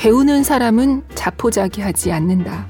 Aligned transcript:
배우는 0.00 0.44
사람은 0.44 1.02
자포자기하지 1.14 2.10
않는다. 2.10 2.66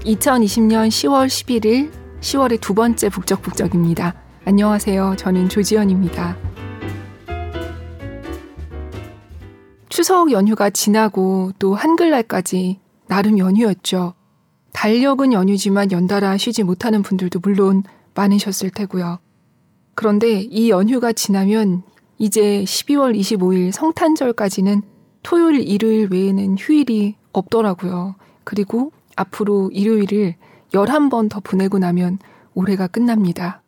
2020년 0.00 0.88
10월 0.88 1.28
11일 1.28 1.92
10월의 2.20 2.60
두 2.60 2.74
번째 2.74 3.08
북적북적입니다. 3.08 4.14
안녕하세요. 4.46 5.14
저는 5.16 5.48
조지연입니다. 5.48 6.36
추석 9.88 10.32
연휴가 10.32 10.68
지나고 10.68 11.52
또 11.60 11.76
한글날까지 11.76 12.80
나름 13.06 13.38
연휴였죠. 13.38 14.14
달력은 14.72 15.32
연휴지만 15.32 15.92
연달아 15.92 16.36
쉬지 16.36 16.64
못하는 16.64 17.02
분들도 17.02 17.38
물론 17.44 17.84
많으셨을 18.16 18.70
테고요. 18.70 19.20
그런데 19.94 20.40
이 20.40 20.68
연휴가 20.70 21.12
지나면 21.12 21.84
이제 22.18 22.64
12월 22.64 23.16
25일 23.16 23.70
성탄절까지는 23.72 24.82
토요일, 25.22 25.60
일요일 25.60 26.08
외에는 26.10 26.56
휴일이 26.58 27.16
없더라고요. 27.32 28.16
그리고 28.44 28.92
앞으로 29.14 29.70
일요일을 29.72 30.34
11번 30.72 31.28
더 31.30 31.40
보내고 31.40 31.78
나면 31.78 32.18
올해가 32.54 32.86
끝납니다. 32.86 33.62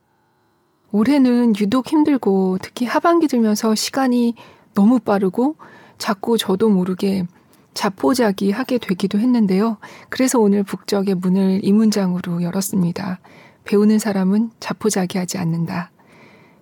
올해는 0.90 1.54
유독 1.60 1.86
힘들고 1.86 2.58
특히 2.60 2.86
하반기 2.86 3.28
들면서 3.28 3.74
시간이 3.74 4.34
너무 4.74 4.98
빠르고 4.98 5.56
자꾸 5.98 6.36
저도 6.36 6.68
모르게 6.68 7.26
자포자기 7.74 8.50
하게 8.50 8.78
되기도 8.78 9.18
했는데요. 9.18 9.78
그래서 10.08 10.40
오늘 10.40 10.64
북적의 10.64 11.14
문을 11.14 11.60
이 11.62 11.72
문장으로 11.72 12.42
열었습니다. 12.42 13.20
배우는 13.64 14.00
사람은 14.00 14.50
자포자기 14.58 15.18
하지 15.18 15.38
않는다. 15.38 15.92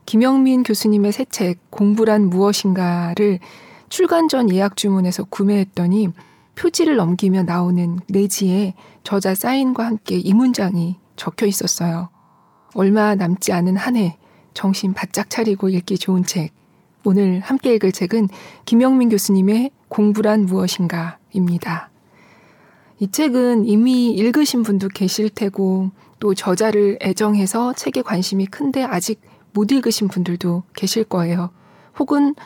김영민 0.08 0.62
교수님의 0.62 1.12
새 1.12 1.26
책 1.26 1.58
공부란 1.68 2.30
무엇인가를 2.30 3.40
출간 3.90 4.26
전 4.28 4.50
예약 4.50 4.74
주문해서 4.74 5.24
구매했더니 5.24 6.08
표지를 6.54 6.96
넘기며 6.96 7.42
나오는 7.42 7.98
내지에 8.08 8.72
저자 9.04 9.34
사인과 9.34 9.84
함께 9.84 10.16
이 10.16 10.32
문장이 10.32 10.96
적혀 11.16 11.44
있었어요. 11.44 12.08
얼마 12.72 13.14
남지 13.16 13.52
않은 13.52 13.76
한 13.76 13.96
해 13.96 14.16
정신 14.54 14.94
바짝 14.94 15.28
차리고 15.28 15.68
읽기 15.68 15.98
좋은 15.98 16.24
책. 16.24 16.52
오늘 17.04 17.40
함께 17.40 17.74
읽을 17.74 17.92
책은 17.92 18.28
김영민 18.64 19.10
교수님의 19.10 19.72
공부란 19.88 20.46
무엇인가입니다. 20.46 21.90
이 23.00 23.10
책은 23.10 23.66
이미 23.66 24.12
읽으신 24.12 24.62
분도 24.62 24.88
계실 24.88 25.28
테고 25.28 25.90
또 26.18 26.32
저자를 26.32 26.98
애정해서 27.02 27.74
책에 27.74 28.00
관심이 28.00 28.46
큰데 28.46 28.82
아직 28.82 29.20
못 29.58 29.72
읽으신 29.72 30.06
분들도 30.06 30.62
계실 30.76 31.02
거예요. 31.02 31.50
혹은 31.98 32.36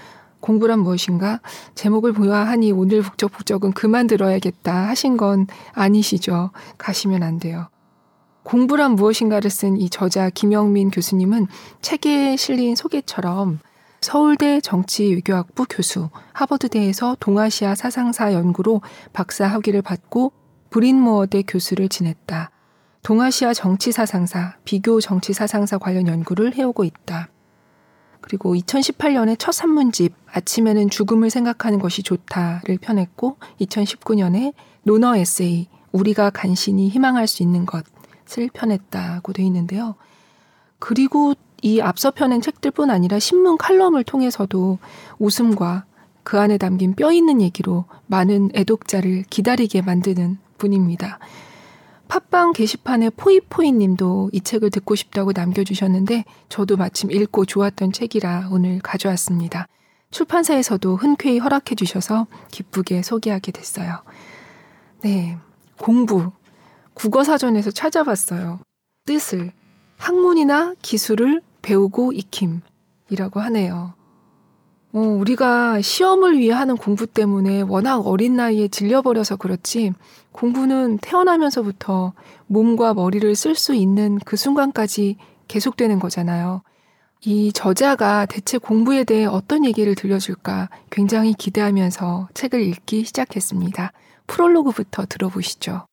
공부란 0.41 0.81
무엇인가? 0.81 1.41
제목을 1.75 2.15
보아하니 2.15 2.73
오늘 2.73 3.03
북적북적은 3.03 3.73
그만 3.73 4.07
들어야겠다 4.07 4.89
하신 4.89 5.19
건 5.19 5.47
아니시죠. 5.75 6.53
가시면 6.79 7.23
안 7.23 7.39
돼요. 7.39 7.69
공부란 8.45 8.93
무엇인가를 8.93 9.51
쓴 9.51 9.77
이 9.77 9.91
저자 9.91 10.31
김영민 10.31 10.91
교수님은 10.91 11.49
책에 11.83 12.37
실린 12.37 12.75
소개처럼 12.75 13.59
서울대 14.01 14.63
정치외교학부 14.63 15.67
교수, 15.69 16.09
하버드대에서 16.33 17.19
동아시아 17.21 17.75
사상사 17.75 18.33
연구로 18.33 18.81
박사 19.13 19.47
학위를 19.47 19.83
받고 19.83 20.33
브린모어대 20.71 21.43
교수를 21.43 21.91
지냈다. 21.91 22.51
동아시아 23.03 23.53
정치사상사, 23.53 24.59
비교 24.65 25.01
정치사상사 25.01 25.79
관련 25.79 26.07
연구를 26.07 26.55
해오고 26.55 26.85
있다. 26.85 27.31
그리고 28.21 28.55
2018년에 28.55 29.37
첫 29.41 29.51
산문집 29.51 30.15
아침에는 30.31 30.89
죽음을 30.89 31.29
생각하는 31.29 31.81
것이 31.81 32.05
좋다를 32.05 32.79
펴냈고 32.81 33.39
2019년에 33.61 34.55
논어 34.85 35.17
에세이 35.17 35.67
우리가 35.91 36.31
간신히 36.31 36.89
희망할 36.91 37.27
수 37.27 37.43
있는 37.43 37.67
것을 37.67 38.49
펴냈다고 38.55 39.33
돼 39.33 39.43
있는데요. 39.43 39.97
그리고 40.79 41.35
이 41.61 41.81
앞서 41.81 42.13
펴낸 42.13 42.41
책들뿐 42.41 42.89
아니라 42.89 43.19
신문 43.19 43.59
칼럼을 43.59 44.05
통해서도 44.05 44.79
웃음과 45.19 45.87
그 46.23 46.39
안에 46.39 46.57
담긴 46.57 46.95
뼈 46.95 47.11
있는 47.11 47.43
얘기로 47.43 47.85
많은 48.07 48.51
애독자를 48.55 49.25
기다리게 49.29 49.83
만드는 49.83 50.39
분입니다. 50.59 51.19
팟빵 52.13 52.53
게시판에 52.53 53.09
포이포이 53.09 53.73
님도 53.73 54.29
이 54.35 54.43
책을 54.43 54.71
듣고 54.71 54.97
싶다고 54.97 55.33
남겨주셨는데 55.33 56.27
저도 56.51 56.77
마침 56.77 57.11
읽고 57.11 57.47
좋았던 57.47 57.93
책이라 57.93 58.51
오늘 58.53 58.81
가져왔습니다. 58.81 59.67
출판사에서도 60.11 60.97
흔쾌히 60.97 61.39
허락해 61.39 61.75
주셔서 61.75 62.27
기쁘게 62.51 63.01
소개하게 63.01 63.53
됐어요. 63.53 64.03
네. 65.01 65.39
공부. 65.79 66.33
국어사전에서 66.93 67.71
찾아봤어요. 67.71 68.61
뜻을. 69.07 69.51
학문이나 69.97 70.75
기술을 70.83 71.41
배우고 71.63 72.13
익힘이라고 72.13 73.41
하네요. 73.41 73.95
어, 74.95 75.01
우리가 75.01 75.81
시험을 75.81 76.39
위해 76.39 76.53
하는 76.53 76.77
공부 76.77 77.07
때문에 77.07 77.63
워낙 77.63 78.07
어린 78.07 78.37
나이에 78.37 78.69
질려버려서 78.69 79.37
그렇지 79.37 79.93
공부는 80.33 80.99
태어나면서부터 80.99 82.13
몸과 82.47 82.93
머리를 82.95 83.35
쓸 83.35 83.55
수 83.55 83.75
있는 83.75 84.19
그 84.25 84.37
순간까지 84.37 85.17
계속되는 85.49 85.99
거잖아요. 85.99 86.63
이 87.25 87.53
저자가 87.53 88.27
대체 88.27 88.59
공부에 88.59 89.05
대해 89.05 89.25
어떤 89.27 89.65
얘기를 89.65 89.95
들려줄까 89.95 90.69
굉장히 90.91 91.35
기대하면서 91.35 92.29
책을 92.35 92.61
읽기 92.61 93.05
시작했습니다. 93.05 93.93
프롤로그부터 94.27 95.07
들어보시죠. 95.07 95.87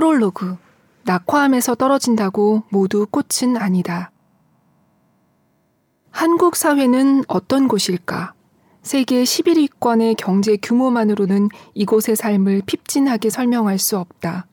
프롤로그 0.00 0.56
낙화함에서 1.04 1.74
떨어진다고 1.74 2.62
모두 2.70 3.06
꽃은 3.10 3.58
아니다. 3.58 4.10
한국 6.10 6.56
사회는 6.56 7.24
어떤 7.28 7.68
곳일까? 7.68 8.32
세계 8.80 9.22
11위권의 9.22 10.14
경제 10.16 10.56
규모만으로는 10.56 11.50
이곳의 11.74 12.16
삶을 12.16 12.62
핍진하게 12.64 13.28
설명할 13.28 13.78
수 13.78 13.98
없다. 13.98 14.46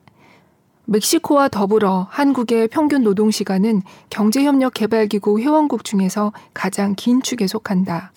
멕시코와 0.84 1.48
더불어 1.48 2.06
한국의 2.10 2.68
평균 2.68 3.02
노동 3.02 3.30
시간은 3.30 3.80
경제협력개발기구 4.10 5.40
회원국 5.40 5.82
중에서 5.82 6.34
가장 6.52 6.94
긴 6.94 7.22
축에 7.22 7.46
속한다. 7.46 8.12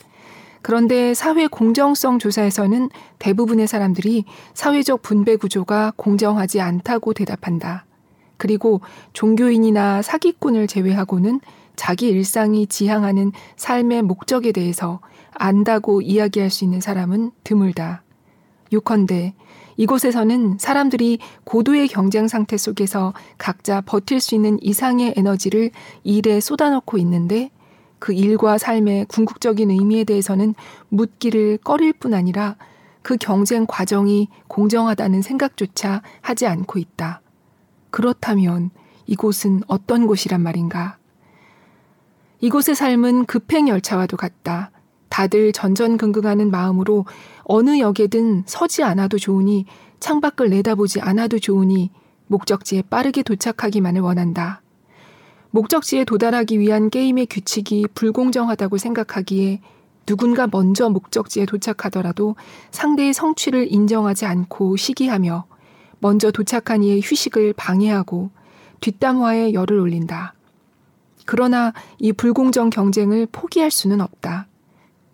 그런데 0.61 1.13
사회 1.13 1.47
공정성 1.47 2.19
조사에서는 2.19 2.89
대부분의 3.19 3.67
사람들이 3.67 4.25
사회적 4.53 5.01
분배 5.01 5.35
구조가 5.35 5.93
공정하지 5.95 6.61
않다고 6.61 7.13
대답한다. 7.13 7.85
그리고 8.37 8.81
종교인이나 9.13 10.01
사기꾼을 10.01 10.67
제외하고는 10.67 11.39
자기 11.75 12.09
일상이 12.09 12.67
지향하는 12.67 13.31
삶의 13.55 14.03
목적에 14.03 14.51
대해서 14.51 14.99
안다고 15.33 16.01
이야기할 16.01 16.49
수 16.49 16.63
있는 16.63 16.81
사람은 16.81 17.31
드물다. 17.43 18.03
요컨대 18.73 19.33
이곳에서는 19.77 20.57
사람들이 20.59 21.19
고도의 21.43 21.87
경쟁 21.87 22.27
상태 22.27 22.57
속에서 22.57 23.13
각자 23.37 23.81
버틸 23.81 24.19
수 24.19 24.35
있는 24.35 24.59
이상의 24.61 25.13
에너지를 25.17 25.71
일에 26.03 26.39
쏟아넣고 26.39 26.97
있는데 26.99 27.49
그 28.01 28.13
일과 28.13 28.57
삶의 28.57 29.05
궁극적인 29.05 29.69
의미에 29.69 30.05
대해서는 30.05 30.55
묻기를 30.89 31.59
꺼릴 31.63 31.93
뿐 31.93 32.15
아니라 32.15 32.55
그 33.03 33.15
경쟁 33.15 33.67
과정이 33.67 34.27
공정하다는 34.47 35.21
생각조차 35.21 36.01
하지 36.19 36.47
않고 36.47 36.79
있다. 36.79 37.21
그렇다면 37.91 38.71
이곳은 39.05 39.61
어떤 39.67 40.07
곳이란 40.07 40.41
말인가? 40.41 40.97
이곳의 42.39 42.73
삶은 42.73 43.25
급행 43.25 43.67
열차와도 43.67 44.17
같다. 44.17 44.71
다들 45.09 45.51
전전긍긍하는 45.51 46.49
마음으로 46.49 47.05
어느 47.43 47.77
역에든 47.77 48.43
서지 48.47 48.81
않아도 48.81 49.19
좋으니 49.19 49.65
창밖을 49.99 50.49
내다보지 50.49 51.01
않아도 51.01 51.37
좋으니 51.37 51.91
목적지에 52.25 52.81
빠르게 52.81 53.21
도착하기만을 53.21 54.01
원한다. 54.01 54.63
목적지에 55.51 56.05
도달하기 56.05 56.59
위한 56.59 56.89
게임의 56.89 57.27
규칙이 57.29 57.87
불공정하다고 57.93 58.77
생각하기에 58.77 59.59
누군가 60.05 60.47
먼저 60.47 60.89
목적지에 60.89 61.45
도착하더라도 61.45 62.35
상대의 62.71 63.13
성취를 63.13 63.71
인정하지 63.71 64.25
않고 64.25 64.77
시기하며 64.77 65.45
먼저 65.99 66.31
도착한 66.31 66.83
이의 66.83 67.01
휴식을 67.03 67.53
방해하고 67.53 68.31
뒷담화에 68.79 69.53
열을 69.53 69.77
올린다. 69.77 70.33
그러나 71.25 71.73
이 71.99 72.11
불공정 72.13 72.69
경쟁을 72.69 73.27
포기할 73.31 73.69
수는 73.71 74.01
없다. 74.01 74.47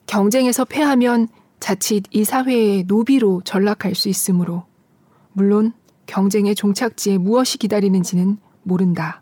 경쟁에서 0.06 0.64
패하면 0.64 1.28
자칫 1.60 2.04
이 2.12 2.24
사회의 2.24 2.84
노비로 2.84 3.42
전락할 3.44 3.94
수 3.96 4.08
있으므로 4.08 4.64
물론 5.34 5.74
경쟁의 6.06 6.56
종착지에 6.56 7.18
무엇이 7.18 7.58
기다리는지는 7.58 8.38
모른다. 8.64 9.22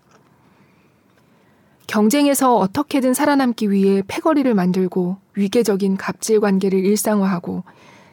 경쟁에서 1.88 2.56
어떻게든 2.58 3.14
살아남기 3.14 3.72
위해 3.72 4.02
패거리를 4.08 4.54
만들고 4.54 5.18
위계적인 5.36 5.98
갑질 5.98 6.40
관계를 6.40 6.84
일상화하고 6.84 7.64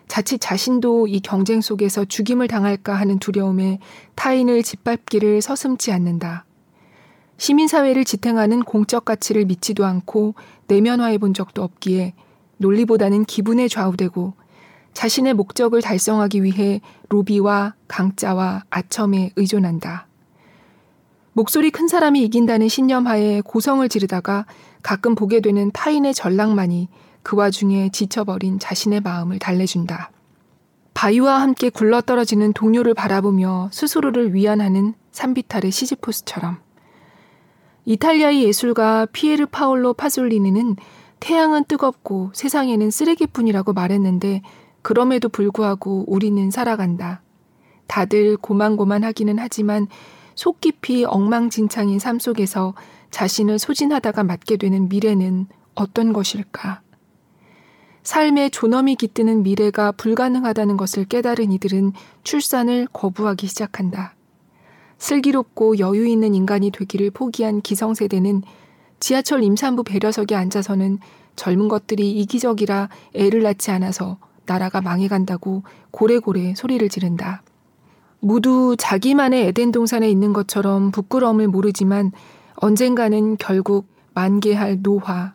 자칫 0.08 0.38
자신도 0.38 1.06
이 1.06 1.20
경쟁 1.20 1.60
속에서 1.60 2.04
죽임을 2.04 2.48
당할까 2.48 2.94
하는 2.94 3.18
두려움에 3.18 3.78
타인을 4.14 4.62
짓밟기를 4.62 5.40
서슴지 5.40 5.90
않는다. 5.90 6.44
시민사회를 7.38 8.04
지탱하는 8.04 8.62
공적 8.62 9.04
가치를 9.04 9.46
믿지도 9.46 9.86
않고 9.86 10.34
내면화해 10.68 11.18
본 11.18 11.32
적도 11.32 11.62
없기에 11.62 12.14
논리보다는 12.58 13.24
기분에 13.24 13.68
좌우되고 13.68 14.34
자신의 14.92 15.34
목적을 15.34 15.80
달성하기 15.80 16.44
위해 16.44 16.80
로비와 17.08 17.74
강짜와 17.88 18.64
아첨에 18.68 19.30
의존한다. 19.36 20.06
목소리 21.34 21.70
큰 21.70 21.88
사람이 21.88 22.22
이긴다는 22.24 22.68
신념하에 22.68 23.40
고성을 23.40 23.88
지르다가 23.88 24.44
가끔 24.82 25.14
보게 25.14 25.40
되는 25.40 25.70
타인의 25.72 26.12
전락만이 26.12 26.88
그 27.22 27.36
와중에 27.36 27.88
지쳐버린 27.90 28.58
자신의 28.58 29.00
마음을 29.00 29.38
달래준다. 29.38 30.10
바위와 30.92 31.40
함께 31.40 31.70
굴러떨어지는 31.70 32.52
동료를 32.52 32.92
바라보며 32.92 33.70
스스로를 33.72 34.34
위안하는 34.34 34.94
산비탈의 35.12 35.70
시지포스처럼 35.70 36.58
이탈리아의 37.86 38.44
예술가 38.44 39.06
피에르 39.06 39.46
파올로 39.46 39.94
파솔리니는 39.94 40.76
태양은 41.20 41.64
뜨겁고 41.64 42.30
세상에는 42.34 42.90
쓰레기뿐이라고 42.90 43.72
말했는데 43.72 44.42
그럼에도 44.82 45.28
불구하고 45.28 46.04
우리는 46.08 46.50
살아간다. 46.50 47.22
다들 47.86 48.36
고만고만하기는 48.36 49.38
하지만 49.38 49.88
속 50.34 50.60
깊이 50.60 51.04
엉망진창인 51.04 51.98
삶 51.98 52.18
속에서 52.18 52.74
자신을 53.10 53.58
소진하다가 53.58 54.24
맞게 54.24 54.56
되는 54.56 54.88
미래는 54.88 55.46
어떤 55.74 56.12
것일까? 56.12 56.80
삶의 58.02 58.50
존엄이 58.50 58.96
깃드는 58.96 59.42
미래가 59.44 59.92
불가능하다는 59.92 60.76
것을 60.76 61.04
깨달은 61.04 61.52
이들은 61.52 61.92
출산을 62.24 62.88
거부하기 62.92 63.46
시작한다. 63.46 64.14
슬기롭고 64.98 65.78
여유 65.78 66.06
있는 66.06 66.34
인간이 66.34 66.70
되기를 66.70 67.10
포기한 67.10 67.60
기성세대는 67.60 68.42
지하철 69.00 69.42
임산부 69.42 69.84
배려석에 69.84 70.34
앉아서는 70.34 70.98
젊은 71.36 71.68
것들이 71.68 72.12
이기적이라 72.20 72.88
애를 73.14 73.42
낳지 73.42 73.70
않아서 73.72 74.18
나라가 74.46 74.80
망해간다고 74.80 75.62
고래고래 75.90 76.54
소리를 76.54 76.88
지른다. 76.88 77.42
모두 78.24 78.76
자기만의 78.78 79.48
에덴 79.48 79.72
동산에 79.72 80.08
있는 80.08 80.32
것처럼 80.32 80.92
부끄러움을 80.92 81.48
모르지만 81.48 82.12
언젠가는 82.54 83.36
결국 83.36 83.88
만개할 84.14 84.80
노화. 84.80 85.34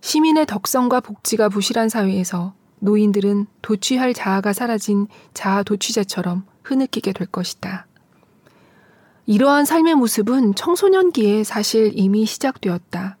시민의 0.00 0.46
덕성과 0.46 1.00
복지가 1.00 1.48
부실한 1.48 1.88
사회에서 1.88 2.54
노인들은 2.78 3.46
도취할 3.62 4.14
자아가 4.14 4.52
사라진 4.52 5.08
자아 5.32 5.64
도취자처럼 5.64 6.44
흐느끼게 6.62 7.12
될 7.12 7.26
것이다. 7.26 7.88
이러한 9.26 9.64
삶의 9.64 9.96
모습은 9.96 10.54
청소년기에 10.54 11.42
사실 11.42 11.90
이미 11.94 12.26
시작되었다. 12.26 13.16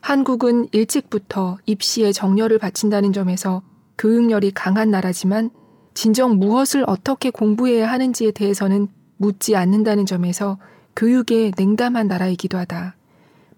한국은 0.00 0.68
일찍부터 0.72 1.58
입시에 1.66 2.12
정열을 2.12 2.58
바친다는 2.58 3.12
점에서 3.12 3.60
교육열이 3.98 4.52
강한 4.52 4.90
나라지만 4.90 5.50
진정 5.94 6.38
무엇을 6.38 6.84
어떻게 6.86 7.30
공부해야 7.30 7.90
하는지에 7.90 8.30
대해서는 8.30 8.88
묻지 9.16 9.56
않는다는 9.56 10.06
점에서 10.06 10.58
교육에 10.96 11.52
냉담한 11.56 12.08
나라이기도 12.08 12.58
하다. 12.58 12.96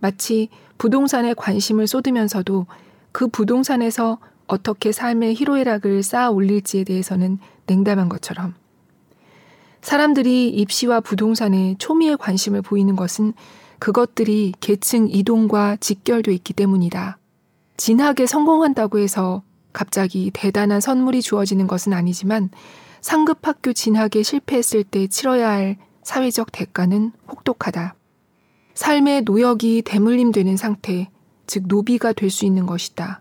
마치 0.01 0.49
부동산에 0.79 1.35
관심을 1.35 1.87
쏟으면서도 1.87 2.67
그 3.13 3.29
부동산에서 3.29 4.19
어떻게 4.47 4.91
삶의 4.93 5.35
희로애락을 5.35 6.03
쌓아 6.03 6.31
올릴지에 6.31 6.85
대해서는 6.85 7.39
냉담한 7.67 8.09
것처럼. 8.09 8.55
사람들이 9.81 10.49
입시와 10.49 11.01
부동산에 11.01 11.77
초미의 11.79 12.17
관심을 12.17 12.63
보이는 12.63 12.97
것은 12.97 13.33
그것들이 13.79 14.55
계층 14.61 15.09
이동과 15.09 15.77
직결돼 15.81 16.33
있기 16.35 16.53
때문이다. 16.53 17.19
진학에 17.77 18.27
성공한다고 18.27 18.99
해서 18.99 19.43
갑자기 19.73 20.31
대단한 20.33 20.81
선물이 20.81 21.23
주어지는 21.23 21.67
것은 21.67 21.93
아니지만 21.93 22.51
상급 23.01 23.47
학교 23.47 23.73
진학에 23.73 24.23
실패했을 24.23 24.85
때 24.85 25.07
치러야 25.07 25.51
할 25.51 25.77
사회적 26.03 26.53
대가는 26.53 27.13
혹독하다. 27.29 27.95
삶의 28.75 29.23
노역이 29.23 29.83
대물림되는 29.83 30.57
상태, 30.57 31.11
즉 31.47 31.65
노비가 31.67 32.13
될 32.13 32.31
수 32.31 32.45
있는 32.47 32.67
것이다. 32.67 33.21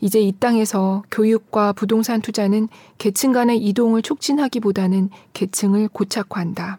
이제 0.00 0.20
이 0.20 0.32
땅에서 0.32 1.02
교육과 1.10 1.72
부동산 1.72 2.20
투자는 2.20 2.68
계층 2.98 3.32
간의 3.32 3.58
이동을 3.58 4.02
촉진하기보다는 4.02 5.08
계층을 5.32 5.88
고착화한다. 5.88 6.78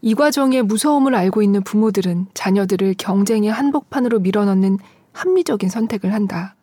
이 0.00 0.14
과정의 0.14 0.62
무서움을 0.62 1.14
알고 1.14 1.42
있는 1.42 1.62
부모들은 1.62 2.28
자녀들을 2.34 2.94
경쟁의 2.96 3.50
한복판으로 3.50 4.20
밀어넣는 4.20 4.78
합리적인 5.12 5.68
선택을 5.68 6.12
한다. 6.12 6.53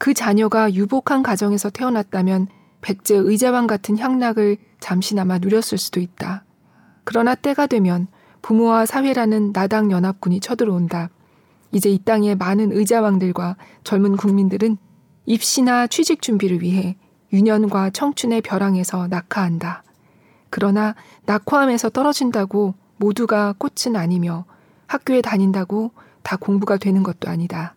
그 0.00 0.14
자녀가 0.14 0.72
유복한 0.72 1.22
가정에서 1.22 1.68
태어났다면 1.68 2.48
백제 2.80 3.16
의자왕 3.16 3.66
같은 3.66 3.98
향락을 3.98 4.56
잠시나마 4.80 5.36
누렸을 5.36 5.76
수도 5.76 6.00
있다. 6.00 6.42
그러나 7.04 7.34
때가 7.34 7.66
되면 7.66 8.06
부모와 8.40 8.86
사회라는 8.86 9.52
나당 9.52 9.90
연합군이 9.90 10.40
쳐들어온다. 10.40 11.10
이제 11.70 11.90
이 11.90 11.98
땅의 11.98 12.36
많은 12.36 12.72
의자왕들과 12.72 13.56
젊은 13.84 14.16
국민들은 14.16 14.78
입시나 15.26 15.86
취직 15.86 16.22
준비를 16.22 16.62
위해 16.62 16.96
유년과 17.34 17.90
청춘의 17.90 18.40
벼랑에서 18.40 19.06
낙하한다. 19.08 19.84
그러나 20.48 20.94
낙화함에서 21.26 21.90
떨어진다고 21.90 22.72
모두가 22.96 23.54
꽃은 23.58 23.96
아니며 23.96 24.46
학교에 24.86 25.20
다닌다고 25.20 25.90
다 26.22 26.36
공부가 26.36 26.78
되는 26.78 27.02
것도 27.02 27.28
아니다. 27.28 27.74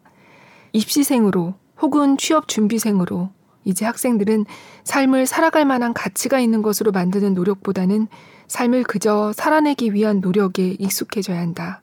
입시생으로 0.71 1.55
혹은 1.83 2.15
취업 2.17 2.47
준비생으로 2.47 3.29
이제 3.65 3.83
학생들은 3.85 4.45
삶을 4.85 5.25
살아갈 5.25 5.65
만한 5.65 5.93
가치가 5.93 6.39
있는 6.39 6.61
것으로 6.61 6.93
만드는 6.93 7.33
노력보다는 7.33 8.07
삶을 8.47 8.83
그저 8.83 9.33
살아내기 9.33 9.93
위한 9.93 10.21
노력에 10.21 10.77
익숙해져야 10.79 11.37
한다. 11.37 11.81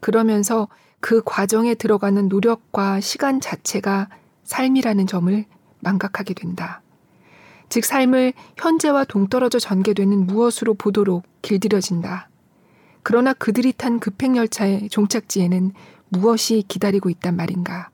그러면서 0.00 0.68
그 1.00 1.22
과정에 1.24 1.74
들어가는 1.74 2.28
노력과 2.28 3.00
시간 3.00 3.40
자체가 3.40 4.10
삶이라는 4.44 5.06
점을 5.06 5.46
망각하게 5.78 6.34
된다. 6.34 6.82
즉, 7.70 7.86
삶을 7.86 8.34
현재와 8.58 9.04
동떨어져 9.04 9.58
전개되는 9.58 10.26
무엇으로 10.26 10.74
보도록 10.74 11.24
길들여진다. 11.40 12.28
그러나 13.02 13.32
그들이 13.32 13.72
탄 13.72 14.00
급행열차의 14.00 14.90
종착지에는 14.90 15.72
무엇이 16.10 16.62
기다리고 16.68 17.08
있단 17.08 17.36
말인가. 17.36 17.88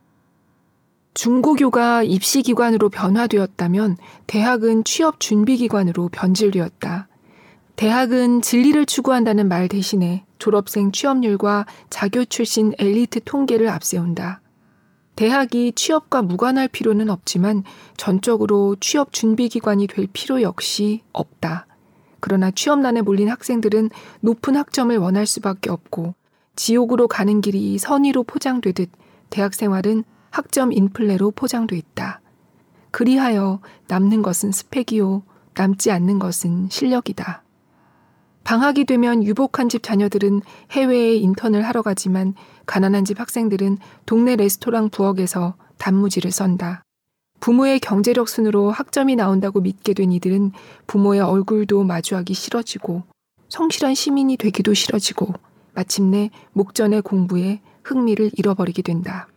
중고교가 1.16 2.02
입시기관으로 2.02 2.90
변화되었다면 2.90 3.96
대학은 4.26 4.84
취업 4.84 5.18
준비기관으로 5.18 6.10
변질되었다. 6.12 7.08
대학은 7.76 8.42
진리를 8.42 8.84
추구한다는 8.84 9.48
말 9.48 9.66
대신에 9.68 10.26
졸업생 10.38 10.92
취업률과 10.92 11.64
자교 11.88 12.26
출신 12.26 12.74
엘리트 12.78 13.20
통계를 13.24 13.70
앞세운다. 13.70 14.42
대학이 15.16 15.72
취업과 15.74 16.20
무관할 16.20 16.68
필요는 16.68 17.08
없지만 17.08 17.64
전적으로 17.96 18.76
취업 18.78 19.14
준비기관이 19.14 19.86
될 19.86 20.08
필요 20.12 20.42
역시 20.42 21.00
없다. 21.14 21.66
그러나 22.20 22.50
취업난에 22.50 23.00
몰린 23.00 23.30
학생들은 23.30 23.88
높은 24.20 24.54
학점을 24.54 24.94
원할 24.98 25.24
수밖에 25.24 25.70
없고 25.70 26.14
지옥으로 26.56 27.08
가는 27.08 27.40
길이 27.40 27.78
선의로 27.78 28.22
포장되듯 28.24 28.90
대학 29.30 29.54
생활은 29.54 30.04
학점 30.36 30.70
인플레로 30.70 31.30
포장돼 31.30 31.78
있다. 31.78 32.20
그리하여 32.90 33.60
남는 33.88 34.20
것은 34.20 34.52
스펙이요, 34.52 35.22
남지 35.54 35.90
않는 35.90 36.18
것은 36.18 36.68
실력이다. 36.70 37.42
방학이 38.44 38.84
되면 38.84 39.24
유복한 39.24 39.70
집 39.70 39.82
자녀들은 39.82 40.42
해외에 40.72 41.14
인턴을 41.16 41.64
하러 41.64 41.80
가지만 41.80 42.34
가난한 42.66 43.06
집 43.06 43.18
학생들은 43.18 43.78
동네 44.04 44.36
레스토랑 44.36 44.90
부엌에서 44.90 45.54
단무지를 45.78 46.30
썬다. 46.30 46.82
부모의 47.40 47.80
경제력 47.80 48.28
순으로 48.28 48.70
학점이 48.70 49.16
나온다고 49.16 49.62
믿게 49.62 49.94
된 49.94 50.12
이들은 50.12 50.52
부모의 50.86 51.22
얼굴도 51.22 51.82
마주하기 51.82 52.34
싫어지고 52.34 53.04
성실한 53.48 53.94
시민이 53.94 54.36
되기도 54.36 54.74
싫어지고 54.74 55.32
마침내 55.72 56.28
목전의 56.52 57.00
공부에 57.00 57.62
흥미를 57.84 58.30
잃어버리게 58.34 58.82
된다. 58.82 59.28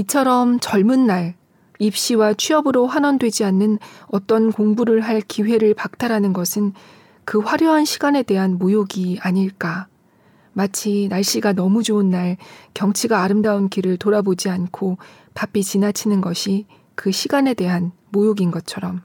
이처럼 0.00 0.60
젊은 0.60 1.06
날 1.06 1.34
입시와 1.78 2.32
취업으로 2.32 2.86
환원되지 2.86 3.44
않는 3.44 3.78
어떤 4.06 4.50
공부를 4.50 5.02
할 5.02 5.20
기회를 5.20 5.74
박탈하는 5.74 6.32
것은 6.32 6.72
그 7.26 7.38
화려한 7.38 7.84
시간에 7.84 8.22
대한 8.22 8.56
모욕이 8.56 9.18
아닐까. 9.20 9.88
마치 10.54 11.06
날씨가 11.10 11.52
너무 11.52 11.82
좋은 11.82 12.08
날 12.08 12.38
경치가 12.72 13.22
아름다운 13.22 13.68
길을 13.68 13.98
돌아보지 13.98 14.48
않고 14.48 14.96
바삐 15.34 15.62
지나치는 15.62 16.22
것이 16.22 16.66
그 16.94 17.12
시간에 17.12 17.52
대한 17.52 17.92
모욕인 18.08 18.50
것처럼. 18.50 19.02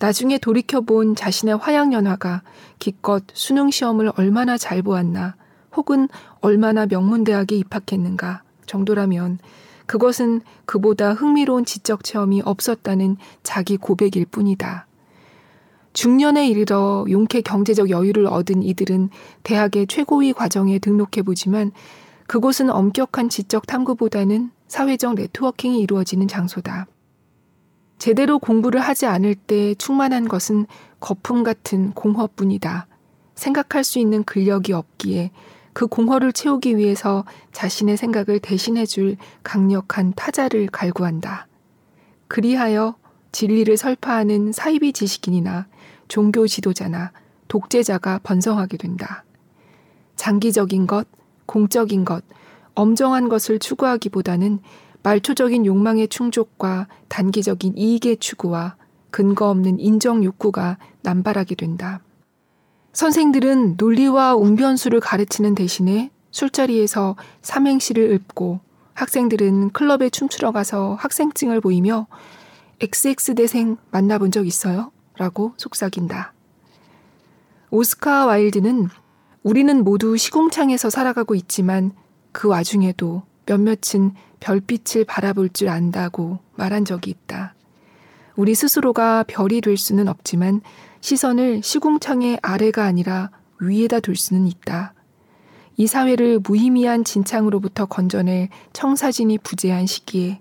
나중에 0.00 0.38
돌이켜본 0.38 1.14
자신의 1.14 1.56
화양연화가 1.56 2.42
기껏 2.80 3.22
수능 3.32 3.70
시험을 3.70 4.10
얼마나 4.16 4.58
잘 4.58 4.82
보았나, 4.82 5.36
혹은 5.76 6.08
얼마나 6.40 6.84
명문대학에 6.86 7.54
입학했는가 7.54 8.42
정도라면 8.66 9.38
그것은 9.86 10.40
그보다 10.64 11.12
흥미로운 11.12 11.64
지적 11.64 12.04
체험이 12.04 12.42
없었다는 12.44 13.16
자기 13.42 13.76
고백일 13.76 14.26
뿐이다. 14.26 14.86
중년에 15.92 16.48
이르러 16.48 17.04
용케 17.08 17.42
경제적 17.42 17.90
여유를 17.90 18.26
얻은 18.26 18.62
이들은 18.62 19.10
대학의 19.44 19.86
최고위 19.86 20.32
과정에 20.32 20.78
등록해보지만 20.78 21.70
그곳은 22.26 22.70
엄격한 22.70 23.28
지적 23.28 23.66
탐구보다는 23.66 24.50
사회적 24.66 25.14
네트워킹이 25.14 25.80
이루어지는 25.80 26.26
장소다. 26.26 26.86
제대로 27.98 28.38
공부를 28.38 28.80
하지 28.80 29.06
않을 29.06 29.34
때 29.34 29.74
충만한 29.76 30.26
것은 30.26 30.66
거품 30.98 31.44
같은 31.44 31.92
공허뿐이다. 31.92 32.88
생각할 33.34 33.84
수 33.84 33.98
있는 33.98 34.24
근력이 34.24 34.72
없기에 34.72 35.30
그 35.74 35.88
공허를 35.88 36.32
채우기 36.32 36.78
위해서 36.78 37.24
자신의 37.52 37.96
생각을 37.98 38.38
대신해 38.38 38.86
줄 38.86 39.16
강력한 39.42 40.14
타자를 40.14 40.68
갈구한다. 40.68 41.48
그리하여 42.28 42.94
진리를 43.32 43.76
설파하는 43.76 44.52
사이비 44.52 44.92
지식인이나 44.92 45.66
종교 46.08 46.46
지도자나 46.46 47.10
독재자가 47.48 48.20
번성하게 48.22 48.76
된다. 48.76 49.24
장기적인 50.14 50.86
것, 50.86 51.08
공적인 51.46 52.04
것, 52.04 52.24
엄정한 52.74 53.28
것을 53.28 53.58
추구하기보다는 53.58 54.60
말초적인 55.02 55.66
욕망의 55.66 56.08
충족과 56.08 56.86
단기적인 57.08 57.76
이익의 57.76 58.18
추구와 58.18 58.76
근거 59.10 59.50
없는 59.50 59.80
인정 59.80 60.24
욕구가 60.24 60.78
남발하게 61.02 61.56
된다. 61.56 62.00
선생들은 62.94 63.74
논리와 63.76 64.36
웅변수를 64.36 65.00
가르치는 65.00 65.56
대신에 65.56 66.10
술자리에서 66.30 67.16
삼행시를 67.42 68.12
읊고 68.12 68.60
학생들은 68.94 69.70
클럽에 69.70 70.10
춤추러 70.10 70.52
가서 70.52 70.94
학생증을 71.00 71.60
보이며 71.60 72.06
XX대생 72.80 73.76
만나본 73.90 74.30
적 74.30 74.46
있어요? 74.46 74.92
라고 75.16 75.54
속삭인다. 75.56 76.32
오스카 77.70 78.26
와일드는 78.26 78.88
우리는 79.42 79.84
모두 79.84 80.16
시궁창에서 80.16 80.88
살아가고 80.88 81.34
있지만 81.34 81.92
그 82.30 82.48
와중에도 82.48 83.22
몇몇은 83.46 84.14
별빛을 84.38 85.04
바라볼 85.04 85.48
줄 85.50 85.68
안다고 85.68 86.38
말한 86.54 86.84
적이 86.84 87.10
있다. 87.10 87.54
우리 88.36 88.54
스스로가 88.54 89.24
별이 89.24 89.60
될 89.60 89.76
수는 89.76 90.08
없지만 90.08 90.60
시선을 91.00 91.62
시궁창의 91.62 92.38
아래가 92.42 92.84
아니라 92.84 93.30
위에다 93.60 94.00
둘 94.00 94.16
수는 94.16 94.46
있다. 94.46 94.94
이 95.76 95.86
사회를 95.86 96.40
무의미한 96.40 97.04
진창으로부터 97.04 97.86
건져낼 97.86 98.48
청사진이 98.72 99.38
부재한 99.38 99.86
시기에 99.86 100.40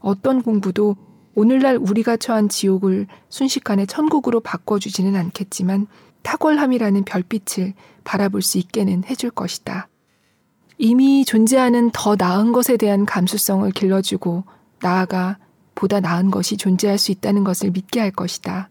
어떤 0.00 0.42
공부도 0.42 0.96
오늘날 1.34 1.76
우리가 1.76 2.16
처한 2.16 2.48
지옥을 2.48 3.06
순식간에 3.28 3.86
천국으로 3.86 4.40
바꿔주지는 4.40 5.16
않겠지만 5.16 5.86
탁월함이라는 6.22 7.04
별빛을 7.04 7.74
바라볼 8.04 8.42
수 8.42 8.58
있게는 8.58 9.04
해줄 9.04 9.30
것이다. 9.30 9.88
이미 10.76 11.24
존재하는 11.24 11.90
더 11.92 12.16
나은 12.16 12.52
것에 12.52 12.76
대한 12.76 13.06
감수성을 13.06 13.70
길러주고 13.70 14.44
나아가 14.80 15.38
보다 15.80 15.98
나은 15.98 16.30
것이 16.30 16.58
존재할 16.58 16.98
수 16.98 17.10
있다는 17.10 17.42
것을 17.42 17.70
믿게 17.70 18.00
할 18.00 18.10
것이다. 18.10 18.68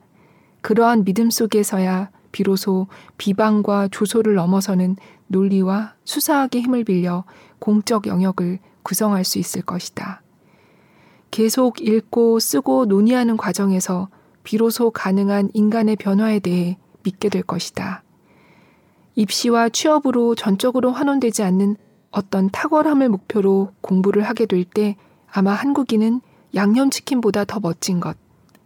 그러한 0.62 1.06
믿음 1.06 1.32
속에서야 1.32 2.12
비로소 2.32 2.86
비방과 3.18 3.88
조소를 3.88 4.36
넘어서는 4.36 4.96
논리와 5.26 5.96
수사학의 6.04 6.62
힘을 6.62 6.84
빌려 6.84 7.24
공적 7.58 8.06
영역을 8.06 8.60
구성할 8.84 9.24
수 9.24 9.40
있을 9.40 9.64
것이다. 9.64 10.22
계속 11.32 11.82
읽고 11.82 12.40
쓰고 12.40 12.86
논의하는 12.86 13.38
과정에서 13.38 14.10
비로소 14.44 14.92
가능한 14.92 15.50
인간의 15.56 15.96
변화에 15.96 16.38
대해 16.38 16.78
믿게 17.02 17.30
될 17.30 17.42
것이다. 17.42 18.04
입시와 19.16 19.70
취업으로 19.70 20.36
전적으로 20.36 20.92
환원되지 20.92 21.42
않는 21.42 21.76
어떤 22.12 22.52
탁월함을 22.52 23.10
목표로 23.10 23.72
공부를 23.82 24.22
하게 24.22 24.46
될 24.46 24.64
때 24.64 24.96
아마 25.32 25.54
한국인은 25.54 26.22
양념치킨보다 26.56 27.46
더 27.46 27.60
멋진 27.60 28.00
것, 28.00 28.18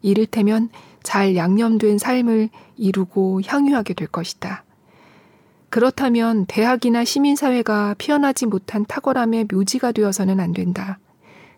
이를테면 0.01 0.69
잘 1.01 1.35
양념된 1.35 1.97
삶을 1.97 2.49
이루고 2.77 3.41
향유하게 3.45 3.93
될 3.93 4.07
것이다. 4.07 4.63
그렇다면 5.69 6.45
대학이나 6.45 7.03
시민사회가 7.03 7.95
피어나지 7.97 8.45
못한 8.45 8.85
탁월함의 8.85 9.47
묘지가 9.51 9.91
되어서는 9.91 10.39
안 10.39 10.53
된다. 10.53 10.99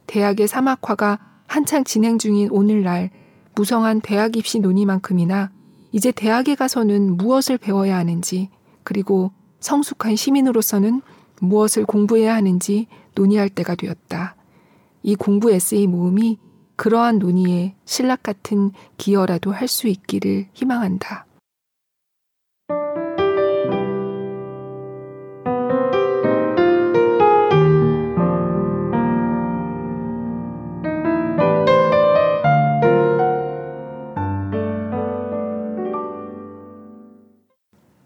대학의 0.08 0.48
사막화가 0.48 1.20
한창 1.48 1.84
진행 1.84 2.18
중인 2.18 2.50
오늘날 2.52 3.10
무성한 3.56 4.02
대학 4.02 4.36
입시 4.36 4.60
논의만큼이나 4.60 5.52
이제 5.92 6.12
대학에 6.12 6.56
가서는 6.56 7.18
무엇을 7.18 7.58
배워야 7.58 7.98
하는지 7.98 8.50
그리고 8.84 9.32
성숙한 9.60 10.16
시민으로서는 10.16 11.02
무엇을 11.42 11.86
공부해야 11.86 12.36
하는지 12.36 12.88
논의할 13.16 13.50
때가 13.50 13.76
되었다. 13.76 14.36
이 15.08 15.14
공부 15.14 15.52
에세이 15.52 15.86
모음이 15.86 16.40
그러한 16.76 17.20
논의에 17.20 17.76
신락 17.86 18.24
같은 18.24 18.72
기여라도 18.98 19.52
할 19.52 19.68
수 19.68 19.88
있기를 19.88 20.48
희망한다. 20.54 21.28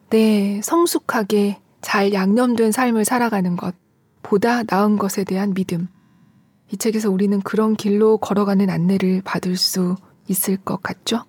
네, 0.10 0.60
성숙하게 0.62 1.62
잘 1.79 2.12
양념된 2.12 2.74
삶을 2.74 3.06
살아가는 3.06 3.56
것, 3.56 3.74
보다 4.22 4.63
나은 4.63 4.98
것에 4.98 5.24
대한 5.24 5.53
믿음. 5.53 5.88
이 6.71 6.77
책에서 6.77 7.09
우리는 7.09 7.39
그런 7.41 7.75
길로 7.75 8.17
걸어가는 8.17 8.69
안내를 8.69 9.21
받을 9.23 9.55
수 9.55 9.95
있을 10.27 10.57
것 10.57 10.81
같죠? 10.83 11.23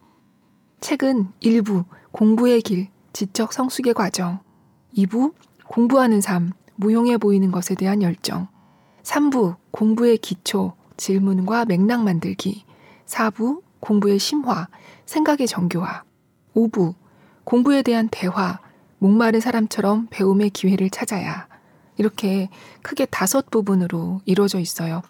책은 0.81 1.29
1부 1.43 1.85
공부의 2.13 2.61
길, 2.61 2.89
지적 3.13 3.53
성숙의 3.53 3.95
과정, 3.95 4.41
2부 4.97 5.33
공부하는 5.67 6.21
삶, 6.21 6.53
무용해 6.77 7.19
보이는 7.19 7.51
것에 7.51 7.75
대한 7.75 8.03
열정, 8.03 8.49
3부 9.03 9.57
공부의 9.71 10.19
기초, 10.19 10.75
질문과 10.97 11.65
맥락 11.65 12.05
만들기, 12.05 12.65
4부 13.07 13.63
공부의 13.81 14.19
심화, 14.19 14.69
생각의 15.07 15.47
정교화, 15.47 16.05
5부 16.55 16.95
공부에 17.45 17.83
대한 17.83 18.09
대화, 18.11 18.61
목마른 18.99 19.41
사람처럼 19.41 20.09
배움의 20.11 20.51
기회를 20.51 20.91
찾아야 20.91 21.49
이렇게 21.97 22.49
크게 22.83 23.07
다섯 23.07 23.51
부분으로 23.51 24.21
이루어져 24.27 24.59
있어요. 24.59 25.03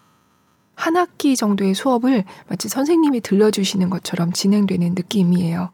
한 0.81 0.97
학기 0.97 1.37
정도의 1.37 1.75
수업을 1.75 2.25
마치 2.49 2.71
선생님이 2.71 3.21
들려주시는 3.21 3.91
것처럼 3.91 4.33
진행되는 4.33 4.95
느낌이에요. 4.95 5.73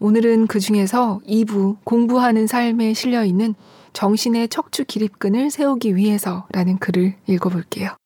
오늘은 0.00 0.48
그 0.48 0.60
중에서 0.60 1.20
2부 1.26 1.78
공부하는 1.82 2.46
삶에 2.46 2.92
실려 2.92 3.24
있는 3.24 3.54
정신의 3.94 4.48
척추 4.48 4.84
기립근을 4.84 5.50
세우기 5.50 5.96
위해서라는 5.96 6.78
글을 6.78 7.14
읽어볼게요. 7.26 7.96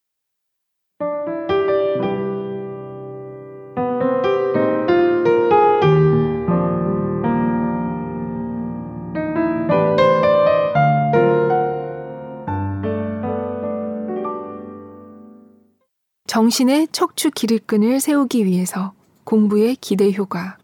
정신의 16.28 16.88
척추 16.92 17.30
기립근을 17.30 18.00
세우기 18.00 18.44
위해서 18.44 18.92
공부의 19.24 19.76
기대 19.76 20.12
효과. 20.12 20.58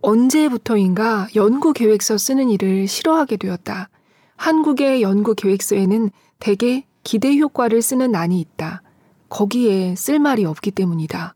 언제부터인가 0.00 1.26
연구 1.34 1.72
계획서 1.72 2.16
쓰는 2.16 2.48
일을 2.48 2.86
싫어하게 2.86 3.38
되었다. 3.38 3.88
한국의 4.36 5.02
연구 5.02 5.34
계획서에는 5.34 6.10
대개 6.38 6.84
기대 7.02 7.36
효과를 7.38 7.82
쓰는 7.82 8.12
난이 8.12 8.38
있다. 8.38 8.82
거기에 9.30 9.96
쓸 9.96 10.20
말이 10.20 10.44
없기 10.44 10.70
때문이다. 10.70 11.34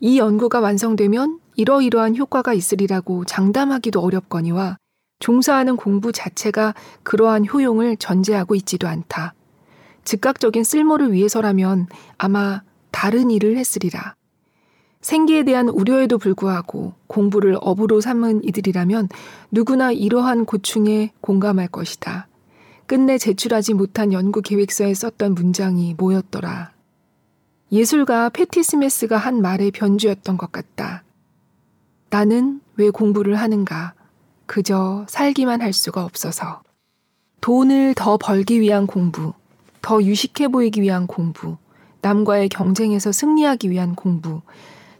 이 0.00 0.18
연구가 0.18 0.60
완성되면 0.60 1.40
이러이러한 1.56 2.18
효과가 2.18 2.52
있으리라고 2.52 3.24
장담하기도 3.24 3.98
어렵거니와 3.98 4.76
종사하는 5.20 5.76
공부 5.76 6.12
자체가 6.12 6.74
그러한 7.02 7.46
효용을 7.46 7.96
전제하고 7.96 8.54
있지도 8.56 8.88
않다. 8.88 9.32
즉각적인 10.04 10.64
쓸모를 10.64 11.12
위해서라면 11.12 11.86
아마 12.18 12.62
다른 12.90 13.30
일을 13.30 13.56
했으리라. 13.56 14.14
생계에 15.00 15.42
대한 15.44 15.68
우려에도 15.68 16.16
불구하고 16.16 16.94
공부를 17.08 17.58
업으로 17.60 18.00
삼은 18.00 18.44
이들이라면 18.44 19.08
누구나 19.50 19.92
이러한 19.92 20.46
고충에 20.46 21.12
공감할 21.20 21.68
것이다. 21.68 22.26
끝내 22.86 23.18
제출하지 23.18 23.74
못한 23.74 24.12
연구 24.12 24.40
계획서에 24.40 24.94
썼던 24.94 25.34
문장이 25.34 25.94
뭐였더라. 25.98 26.72
예술가 27.72 28.28
패티 28.28 28.62
스메스가 28.62 29.16
한 29.16 29.42
말의 29.42 29.72
변주였던 29.72 30.36
것 30.38 30.52
같다. 30.52 31.02
나는 32.10 32.60
왜 32.76 32.90
공부를 32.90 33.36
하는가? 33.36 33.94
그저 34.46 35.04
살기만 35.08 35.60
할 35.60 35.72
수가 35.72 36.04
없어서. 36.04 36.62
돈을 37.40 37.94
더 37.94 38.16
벌기 38.16 38.60
위한 38.60 38.86
공부, 38.86 39.34
더 39.84 40.02
유식해 40.02 40.48
보이기 40.48 40.80
위한 40.80 41.06
공부, 41.06 41.58
남과의 42.00 42.48
경쟁에서 42.48 43.12
승리하기 43.12 43.68
위한 43.68 43.94
공부, 43.94 44.40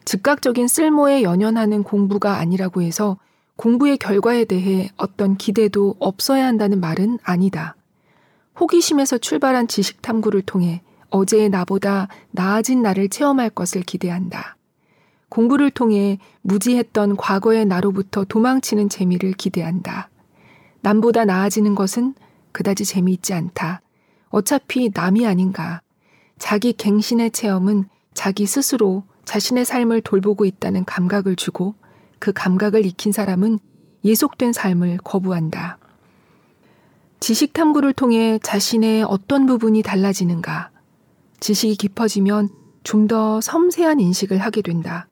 즉각적인 0.05 0.69
쓸모에 0.69 1.23
연연하는 1.23 1.83
공부가 1.83 2.37
아니라고 2.37 2.83
해서 2.83 3.17
공부의 3.57 3.97
결과에 3.97 4.45
대해 4.45 4.91
어떤 4.99 5.39
기대도 5.39 5.97
없어야 6.01 6.45
한다는 6.47 6.81
말은 6.81 7.19
아니다. 7.23 7.77
호기심에서 8.61 9.17
출발한 9.17 9.69
지식 9.69 10.03
탐구를 10.03 10.43
통해 10.43 10.83
어제의 11.09 11.49
나보다 11.49 12.09
나아진 12.31 12.83
나를 12.83 13.09
체험할 13.09 13.49
것을 13.49 13.81
기대한다. 13.81 14.59
공부를 15.31 15.71
통해 15.71 16.19
무지했던 16.43 17.17
과거의 17.17 17.65
나로부터 17.65 18.25
도망치는 18.25 18.91
재미를 18.91 19.33
기대한다. 19.33 20.11
남보다 20.83 21.25
나아지는 21.25 21.75
것은 21.75 22.13
그다지 22.53 22.85
재미있지 22.85 23.33
않다. 23.33 23.81
어차피 24.35 24.91
남이 24.93 25.29
아닌가. 25.29 25.81
자기 26.41 26.73
갱신의 26.73 27.31
체험은 27.31 27.85
자기 28.15 28.47
스스로 28.47 29.05
자신의 29.25 29.65
삶을 29.65 30.01
돌보고 30.01 30.45
있다는 30.45 30.85
감각을 30.85 31.37
주고 31.37 31.77
그 32.19 32.33
감각을 32.33 32.85
익힌 32.85 33.13
사람은 33.13 33.61
예속된 34.05 34.53
삶을 34.53 34.99
거부한다. 35.05 35.79
지식 37.21 37.53
탐구를 37.53 37.93
통해 37.93 38.41
자신의 38.43 39.05
어떤 39.05 39.47
부분이 39.47 39.83
달라지는가. 39.83 40.71
지식이 41.39 41.77
깊어지면 41.77 42.49
좀 42.83 43.07
더 43.07 43.41
섬세한 43.41 44.01
인식을 44.01 44.39
하게 44.39 44.63
된다. 44.63 45.07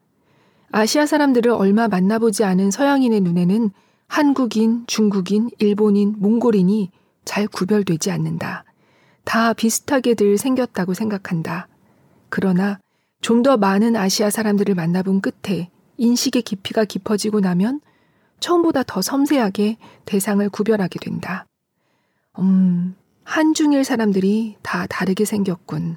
아시아 0.72 1.06
사람들을 1.06 1.52
얼마 1.52 1.86
만나보지 1.86 2.42
않은 2.42 2.72
서양인의 2.72 3.20
눈에는 3.20 3.70
한국인, 4.08 4.84
중국인, 4.88 5.48
일본인, 5.58 6.16
몽골인이 6.18 6.90
잘 7.24 7.46
구별되지 7.46 8.10
않는다. 8.10 8.64
다 9.24 9.52
비슷하게들 9.52 10.38
생겼다고 10.38 10.94
생각한다. 10.94 11.68
그러나 12.28 12.78
좀 13.20 13.42
더 13.42 13.56
많은 13.56 13.96
아시아 13.96 14.30
사람들을 14.30 14.74
만나본 14.74 15.20
끝에 15.20 15.70
인식의 15.96 16.42
깊이가 16.42 16.84
깊어지고 16.84 17.40
나면 17.40 17.80
처음보다 18.40 18.82
더 18.82 19.00
섬세하게 19.00 19.76
대상을 20.04 20.46
구별하게 20.50 20.98
된다. 20.98 21.46
음, 22.38 22.96
한중일 23.24 23.84
사람들이 23.84 24.56
다 24.62 24.86
다르게 24.88 25.24
생겼군. 25.24 25.96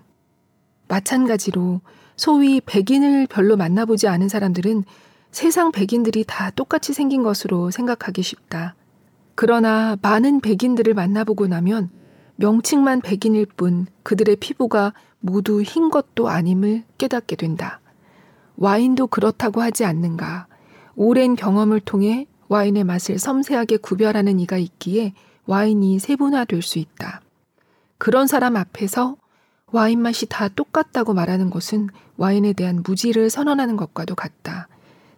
마찬가지로 0.88 1.81
소위 2.15 2.61
백인을 2.61 3.27
별로 3.27 3.57
만나보지 3.57 4.07
않은 4.07 4.29
사람들은 4.29 4.83
세상 5.31 5.71
백인들이 5.71 6.23
다 6.27 6.51
똑같이 6.51 6.93
생긴 6.93 7.23
것으로 7.23 7.71
생각하기 7.71 8.21
쉽다. 8.21 8.75
그러나 9.33 9.97
많은 10.01 10.39
백인들을 10.39 10.93
만나보고 10.93 11.47
나면 11.47 11.89
명칭만 12.37 13.01
백인일 13.01 13.45
뿐 13.45 13.87
그들의 14.03 14.35
피부가 14.37 14.93
모두 15.19 15.61
흰 15.61 15.89
것도 15.89 16.29
아님을 16.29 16.83
깨닫게 16.97 17.35
된다. 17.35 17.79
와인도 18.57 19.07
그렇다고 19.07 19.61
하지 19.61 19.85
않는가. 19.85 20.47
오랜 20.95 21.35
경험을 21.35 21.79
통해 21.79 22.27
와인의 22.47 22.83
맛을 22.83 23.17
섬세하게 23.17 23.77
구별하는 23.77 24.39
이가 24.39 24.57
있기에 24.57 25.13
와인이 25.45 25.99
세분화될 25.99 26.61
수 26.61 26.79
있다. 26.79 27.21
그런 27.97 28.27
사람 28.27 28.55
앞에서 28.55 29.17
와인 29.71 30.01
맛이 30.01 30.25
다 30.27 30.47
똑같다고 30.47 31.13
말하는 31.13 31.49
것은 31.49 31.89
와인에 32.17 32.53
대한 32.53 32.81
무지를 32.85 33.29
선언하는 33.29 33.77
것과도 33.77 34.15
같다. 34.15 34.67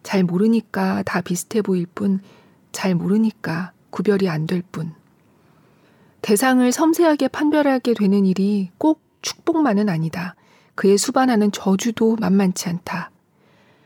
잘 0.04 0.24
모르니까 0.24 1.04
다 1.04 1.22
비슷해 1.22 1.62
보일 1.62 1.86
뿐, 1.86 2.22
잘 2.72 2.96
모르니까 2.96 3.74
구별이 3.90 4.30
안 4.30 4.48
될 4.48 4.64
뿐. 4.72 4.94
대상을 6.28 6.70
섬세하게 6.74 7.30
판별하게 7.30 7.94
되는 7.94 8.26
일이 8.26 8.70
꼭 8.78 9.02
축복만은 9.22 9.88
아니다. 9.88 10.36
그의 10.76 10.98
수반하는 10.98 11.54
저주도 11.54 12.18
만만치 12.18 12.68
않다. 12.68 13.12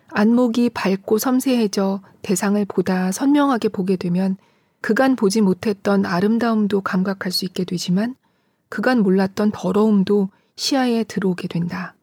안목이 0.10 0.72
밝고 0.72 1.20
섬세해져 1.20 2.02
대상을 2.24 2.66
보다 2.66 3.12
선명하게 3.12 3.70
보게 3.70 3.96
되면 3.96 4.38
그간 4.82 5.16
보지 5.16 5.42
못했던 5.42 6.04
아름다움도 6.04 6.82
감각할 6.82 7.32
수 7.32 7.46
있게 7.46 7.64
되지만 7.64 8.16
그간 8.70 9.04
몰랐던 9.04 9.52
더러움도 9.54 10.30
시야에 10.56 11.04
들어오게 11.04 11.48
된다. 11.48 11.94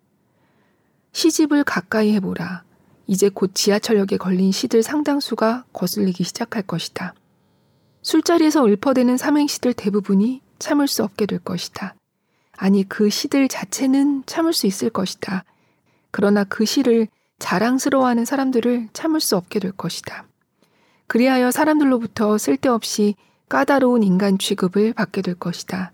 시집을 1.11 1.64
가까이 1.64 2.14
해보라. 2.14 2.62
이제 3.09 3.29
곧 3.29 3.57
지하철역에 3.57 4.18
걸린 4.18 4.53
시들 4.53 4.85
상당수가 4.85 5.64
거슬리기 5.72 6.22
시작할 6.22 6.62
것이다. 6.62 7.14
술자리에서 8.02 8.66
읊어대는 8.66 9.16
삼행시들 9.16 9.74
대부분이 9.74 10.40
참을 10.58 10.88
수 10.88 11.04
없게 11.04 11.26
될 11.26 11.38
것이다. 11.38 11.94
아니, 12.56 12.88
그 12.88 13.11
시들 13.11 13.48
자체는 13.48 14.24
참을 14.26 14.52
수 14.52 14.66
있을 14.66 14.90
것이다. 14.90 15.44
그러나 16.11 16.44
그 16.44 16.64
시를 16.64 17.06
자랑스러워하는 17.38 18.24
사람들을 18.24 18.88
참을 18.92 19.20
수 19.20 19.37
없게 19.37 19.61
될 19.61 19.72
것이다. 19.72 20.26
그리하여 21.06 21.50
사람들로부터 21.50 22.37
쓸데없이 22.38 23.14
까다로운 23.48 24.02
인간 24.02 24.38
취급을 24.38 24.92
받게 24.92 25.22
될 25.22 25.34
것이다. 25.34 25.92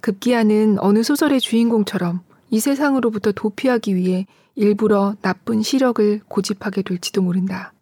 급기야는 0.00 0.78
어느 0.80 1.02
소설의 1.02 1.40
주인공처럼 1.40 2.20
이 2.50 2.60
세상으로부터 2.60 3.32
도피하기 3.32 3.94
위해 3.94 4.26
일부러 4.54 5.14
나쁜 5.22 5.62
시력을 5.62 6.20
고집하게 6.28 6.82
될지도 6.82 7.22
모른다. 7.22 7.72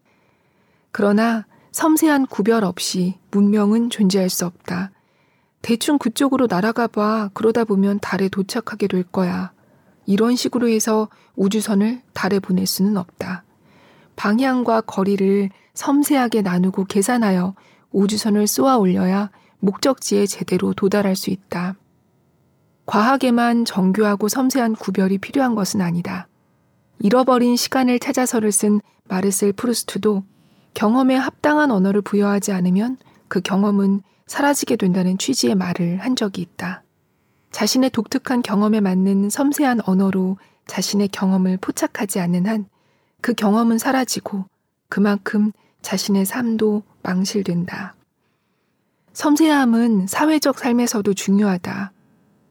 그러나 0.93 1.47
섬세한 1.73 2.27
구별 2.27 2.65
없이 2.65 3.19
문명은 3.31 3.91
존재할 3.91 4.29
수 4.29 4.47
없다. 4.47 4.91
대충 5.63 5.99
그쪽으로 5.99 6.47
날아가 6.49 6.87
봐. 6.87 7.31
그러다 7.35 7.65
보면 7.65 7.99
달에 8.01 8.29
도착하게 8.29 8.87
될 8.87 9.03
거야. 9.03 9.53
이런 10.07 10.37
식으로 10.37 10.69
해서 10.69 11.09
우주선을 11.37 12.03
달에 12.15 12.39
보낼 12.39 12.67
수는 12.67 12.97
없다. 12.97 13.45
방향과 14.17 14.83
거리를 14.83 15.51
섬세하게 15.75 16.43
나누고 16.43 16.87
계산하여 16.87 17.55
우주선을 17.93 18.47
쏘아 18.47 18.79
올려야 18.79 19.31
목적지에 19.61 20.27
제대로 20.27 20.73
도달할 20.73 21.15
수 21.15 21.31
있다. 21.31 21.77
과학에만 22.87 23.65
정교하고 23.65 24.29
섬세한 24.29 24.75
구별이 24.77 25.19
필요한 25.19 25.55
것은 25.55 25.83
아니다. 25.83 26.27
잃어버린 27.01 27.57
시간을 27.57 27.99
찾아서를 27.99 28.51
쓴 28.51 28.81
마르셀 29.05 29.53
프루스트도 29.53 30.25
경험에 30.79 31.17
합당한 31.17 31.73
언어를 31.73 32.03
부여하지 32.03 32.53
않으면 32.53 32.99
그 33.27 33.41
경험은 33.41 34.03
사라지게 34.27 34.77
된다는 34.77 35.19
취지의 35.19 35.57
말을 35.57 35.99
한 35.99 36.15
적이 36.15 36.43
있다. 36.43 36.85
자신의 37.51 37.91
독특한 37.91 38.43
경험에 38.43 38.81
맞는 38.81 39.31
섬세한 39.31 39.81
언어로 39.85 40.39
자신의 40.67 41.09
경험을 41.09 41.57
포착하지 41.57 42.21
않는 42.21 42.47
한 42.47 42.67
그 43.21 43.35
경험은 43.35 43.79
사라지고 43.79 44.45
그만큼 44.89 45.53
자신의 45.83 46.25
삶도 46.25 46.83
망실된다. 47.03 47.95
섬세함은 49.13 50.07
사회적 50.07 50.59
삶에서도 50.59 51.13
중요하다. 51.15 51.93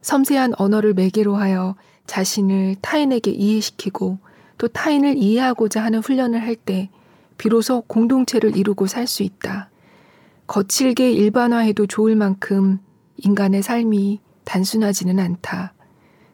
섬세한 0.02 0.54
언어를 0.58 0.94
매개로 0.94 1.36
하여 1.36 1.74
자신을 2.06 2.76
타인에게 2.82 3.30
이해시키고 3.30 4.18
또 4.58 4.68
타인을 4.68 5.16
이해하고자 5.16 5.82
하는 5.82 6.00
훈련을 6.00 6.42
할 6.42 6.56
때 6.56 6.90
비로소 7.38 7.80
공동체를 7.82 8.56
이루고 8.56 8.86
살 8.86 9.06
수 9.06 9.22
있다. 9.22 9.70
거칠게 10.46 11.12
일반화해도 11.12 11.86
좋을 11.86 12.16
만큼 12.16 12.78
인간의 13.16 13.62
삶이 13.62 14.20
단순하지는 14.44 15.18
않다. 15.18 15.74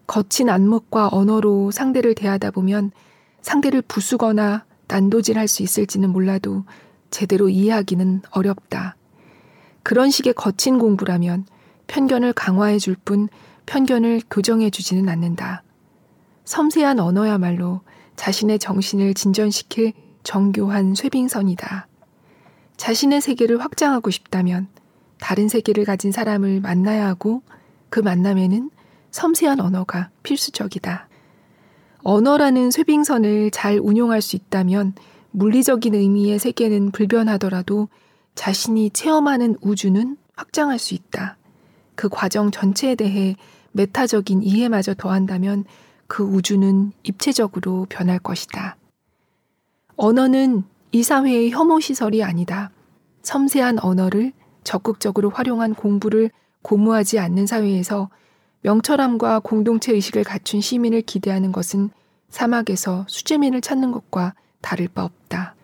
거친 0.07 0.49
안목과 0.51 1.09
언어로 1.12 1.71
상대를 1.71 2.14
대하다 2.14 2.51
보면 2.51 2.90
상대를 3.43 3.83
부수거나 3.83 4.64
난도질 4.88 5.38
할 5.38 5.49
수 5.49 5.62
있을지는 5.62 6.11
몰라도 6.11 6.64
제대로 7.11 7.49
이해하기는 7.49 8.23
어렵다. 8.31 8.97
그런 9.83 10.11
식의 10.11 10.35
거친 10.35 10.79
공부라면 10.79 11.47
편견을 11.87 12.33
강화해 12.33 12.79
줄 12.79 12.97
뿐 12.97 13.29
편견을 13.67 14.23
교정해 14.31 14.71
주지는 14.71 15.09
않는다. 15.09 15.62
섬세한 16.45 17.01
언어야말로 17.01 17.81
자신의 18.17 18.59
정신을 18.59 19.14
진전시킬 19.14 19.93
정교한 20.25 20.95
쇠빙선이다. 20.95 21.87
자신의 22.77 23.21
세계를 23.21 23.61
확장하고 23.61 24.11
싶다면 24.11 24.67
다른 25.21 25.49
세계를 25.49 25.85
가진 25.85 26.11
사람을 26.11 26.61
만나야 26.61 27.07
하고 27.07 27.43
그 27.89 28.01
만남에는 28.01 28.71
섬세한 29.13 29.61
언어가 29.61 30.11
필수적이다. 30.25 31.09
언어라는 32.03 32.71
쇠빙선을 32.71 33.51
잘 33.53 33.79
운용할 33.79 34.21
수 34.21 34.37
있다면 34.37 34.95
물리적인 35.31 35.95
의미의 35.95 36.39
세계는 36.39 36.91
불변하더라도 36.91 37.89
자신이 38.35 38.91
체험하는 38.91 39.57
우주는 39.61 40.17
확장할 40.37 40.79
수 40.79 40.95
있다. 40.95 41.37
그 41.95 42.09
과정 42.09 42.51
전체에 42.51 42.97
대해 42.97 43.37
메타적인 43.73 44.43
이해마저 44.43 44.95
더한다면 44.95 45.65
그 46.07 46.25
우주는 46.25 46.93
입체적으로 47.03 47.87
변할 47.89 48.19
것이다. 48.19 48.77
언어는 49.97 50.65
이 50.93 51.03
사회의 51.03 51.51
혐오 51.51 51.81
시설이 51.81 52.23
아니다. 52.23 52.71
섬세한 53.23 53.79
언어를 53.79 54.33
적극적으로 54.65 55.31
활용한 55.31 55.75
공부를 55.75 56.31
고무하지 56.63 57.19
않는 57.19 57.47
사회에서 57.47 58.11
명철함과 58.63 59.41
공동체 59.41 59.93
의식을 59.93 60.25
갖춘 60.25 60.61
시민을 60.61 61.03
기대하는 61.03 61.53
것은 61.53 61.91
사막에서 62.31 63.05
수재민을 63.09 63.61
찾는 63.61 63.93
것과 63.93 64.35
다를 64.61 64.89
바 64.89 65.05
없다. 65.05 65.55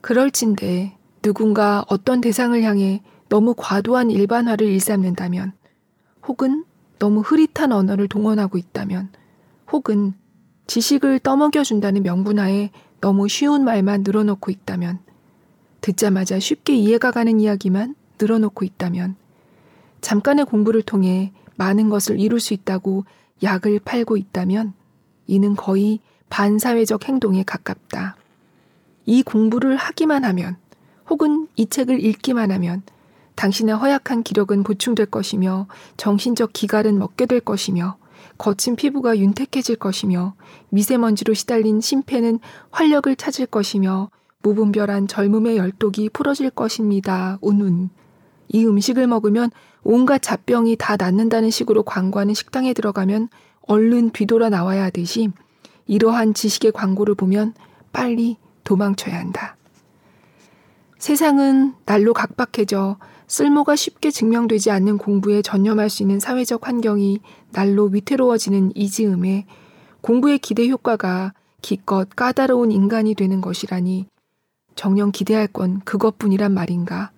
그럴진데 0.00 0.96
누군가 1.22 1.84
어떤 1.88 2.20
대상을 2.20 2.60
향해 2.62 3.02
너무 3.28 3.54
과도한 3.56 4.10
일반화를 4.10 4.66
일삼는다면, 4.66 5.52
혹은 6.26 6.64
너무 6.98 7.20
흐릿한 7.20 7.72
언어를 7.72 8.06
동원하고 8.08 8.58
있다면, 8.58 9.10
혹은 9.72 10.14
지식을 10.66 11.18
떠먹여준다는 11.18 12.02
명분하에 12.02 12.70
너무 13.04 13.28
쉬운 13.28 13.64
말만 13.64 14.02
늘어놓고 14.02 14.50
있다면, 14.50 14.98
듣자마자 15.82 16.38
쉽게 16.38 16.74
이해가 16.74 17.10
가는 17.10 17.38
이야기만 17.38 17.96
늘어놓고 18.18 18.64
있다면, 18.64 19.16
잠깐의 20.00 20.46
공부를 20.46 20.80
통해 20.80 21.30
많은 21.56 21.90
것을 21.90 22.18
이룰 22.18 22.40
수 22.40 22.54
있다고 22.54 23.04
약을 23.42 23.80
팔고 23.80 24.16
있다면, 24.16 24.72
이는 25.26 25.54
거의 25.54 26.00
반사회적 26.30 27.06
행동에 27.06 27.42
가깝다. 27.42 28.16
이 29.04 29.22
공부를 29.22 29.76
하기만 29.76 30.24
하면, 30.24 30.56
혹은 31.10 31.46
이 31.56 31.66
책을 31.66 32.02
읽기만 32.02 32.50
하면 32.52 32.80
당신의 33.34 33.76
허약한 33.76 34.22
기력은 34.22 34.62
보충될 34.62 35.04
것이며 35.10 35.66
정신적 35.98 36.54
기갈은 36.54 36.98
먹게 36.98 37.26
될 37.26 37.40
것이며 37.40 37.98
거친 38.38 38.76
피부가 38.76 39.18
윤택해질 39.18 39.76
것이며 39.76 40.34
미세먼지로 40.70 41.34
시달린 41.34 41.80
심폐는 41.80 42.40
활력을 42.70 43.16
찾을 43.16 43.46
것이며 43.46 44.10
무분별한 44.42 45.08
젊음의 45.08 45.56
열독이 45.56 46.10
풀어질 46.10 46.50
것입니다. 46.50 47.38
운운. 47.40 47.90
이 48.48 48.64
음식을 48.66 49.06
먹으면 49.06 49.50
온갖 49.82 50.20
잡병이 50.20 50.76
다 50.76 50.96
낫는다는 50.96 51.50
식으로 51.50 51.82
광고하는 51.82 52.34
식당에 52.34 52.72
들어가면 52.72 53.28
얼른 53.62 54.10
뒤돌아 54.10 54.50
나와야 54.50 54.84
하듯이 54.84 55.30
이러한 55.86 56.34
지식의 56.34 56.72
광고를 56.72 57.14
보면 57.14 57.54
빨리 57.92 58.36
도망쳐야 58.64 59.18
한다. 59.18 59.56
세상은 60.98 61.74
날로 61.84 62.14
각박해져 62.14 62.96
쓸모가 63.26 63.76
쉽게 63.76 64.10
증명되지 64.10 64.70
않는 64.70 64.98
공부에 64.98 65.42
전념할 65.42 65.90
수 65.90 66.02
있는 66.02 66.20
사회적 66.20 66.66
환경이 66.66 67.20
날로 67.52 67.86
위태로워지는 67.86 68.72
이 68.74 68.90
즈음에 68.90 69.46
공부의 70.00 70.38
기대 70.38 70.68
효과가 70.68 71.32
기껏 71.62 72.08
까다로운 72.14 72.70
인간이 72.70 73.14
되는 73.14 73.40
것이라니 73.40 74.06
정녕 74.74 75.12
기대할 75.12 75.46
건 75.46 75.80
그것뿐이란 75.84 76.52
말인가? 76.52 77.10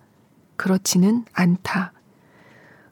그렇지는 0.55 1.25
않다. 1.33 1.91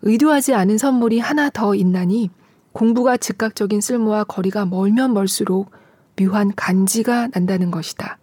의도하지 0.01 0.54
않은 0.54 0.78
선물이 0.78 1.19
하나 1.19 1.49
더 1.49 1.75
있나니 1.75 2.30
공부가 2.73 3.15
즉각적인 3.15 3.80
쓸모와 3.80 4.25
거리가 4.25 4.65
멀면 4.65 5.13
멀수록 5.13 5.71
묘한 6.19 6.51
간지가 6.56 7.30
난다는 7.34 7.71
것이다. 7.71 8.17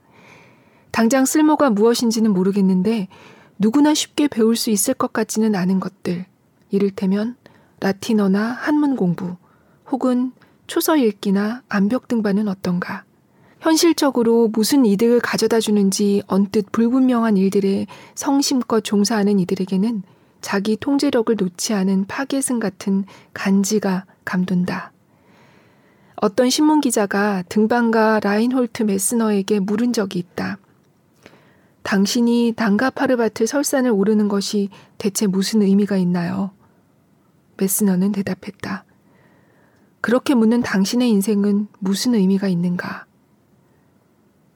당장 0.91 1.25
쓸모가 1.25 1.71
무엇인지는 1.71 2.33
모르겠는데 2.33 3.09
누구나 3.59 3.95
쉽게 3.95 4.29
배울 4.29 4.57
수 4.57 4.71
있을 4.71 4.95
것 4.95 5.13
같지는 5.13 5.55
않은 5.55 5.81
것들. 5.81 6.27
이를테면 6.71 7.37
라틴어나 7.81 8.53
한문 8.53 8.97
공부 8.97 9.37
혹은 9.91 10.33
초서 10.67 10.97
읽기나 10.97 11.63
암벽 11.69 12.09
등반은 12.09 12.49
어떤가. 12.49 13.05
현실적으로 13.61 14.49
무슨 14.49 14.85
이득을 14.85 15.21
가져다 15.21 15.61
주는지 15.61 16.23
언뜻 16.27 16.73
불분명한 16.73 17.37
일들에 17.37 17.87
성심껏 18.15 18.83
종사하는 18.83 19.39
이들에게는 19.39 20.03
자기 20.41 20.77
통제력을 20.77 21.37
놓지 21.39 21.73
않은 21.75 22.07
파괴승 22.07 22.59
같은 22.59 23.05
간지가 23.35 24.07
감돈다. 24.25 24.93
어떤 26.17 26.51
신문 26.51 26.81
기자가 26.81 27.43
등반가 27.49 28.21
라인홀트 28.21 28.85
메스너에게 28.85 29.61
물은 29.61 29.93
적이 29.93 30.21
있다. 30.21 30.59
당신이 31.83 32.55
당가파르바트 32.57 33.47
설산을 33.47 33.91
오르는 33.91 34.29
것이 34.29 34.69
대체 34.99 35.27
무슨 35.27 35.63
의미가 35.63 35.97
있나요? 35.97 36.53
메스너는 37.57 38.13
대답했다. 38.13 38.85
그렇게 40.01 40.35
묻는 40.35 40.63
당신의 40.63 41.11
인생은 41.11 41.69
무슨 41.79 42.15
의미가 42.15 42.49
있는가? 42.49 43.07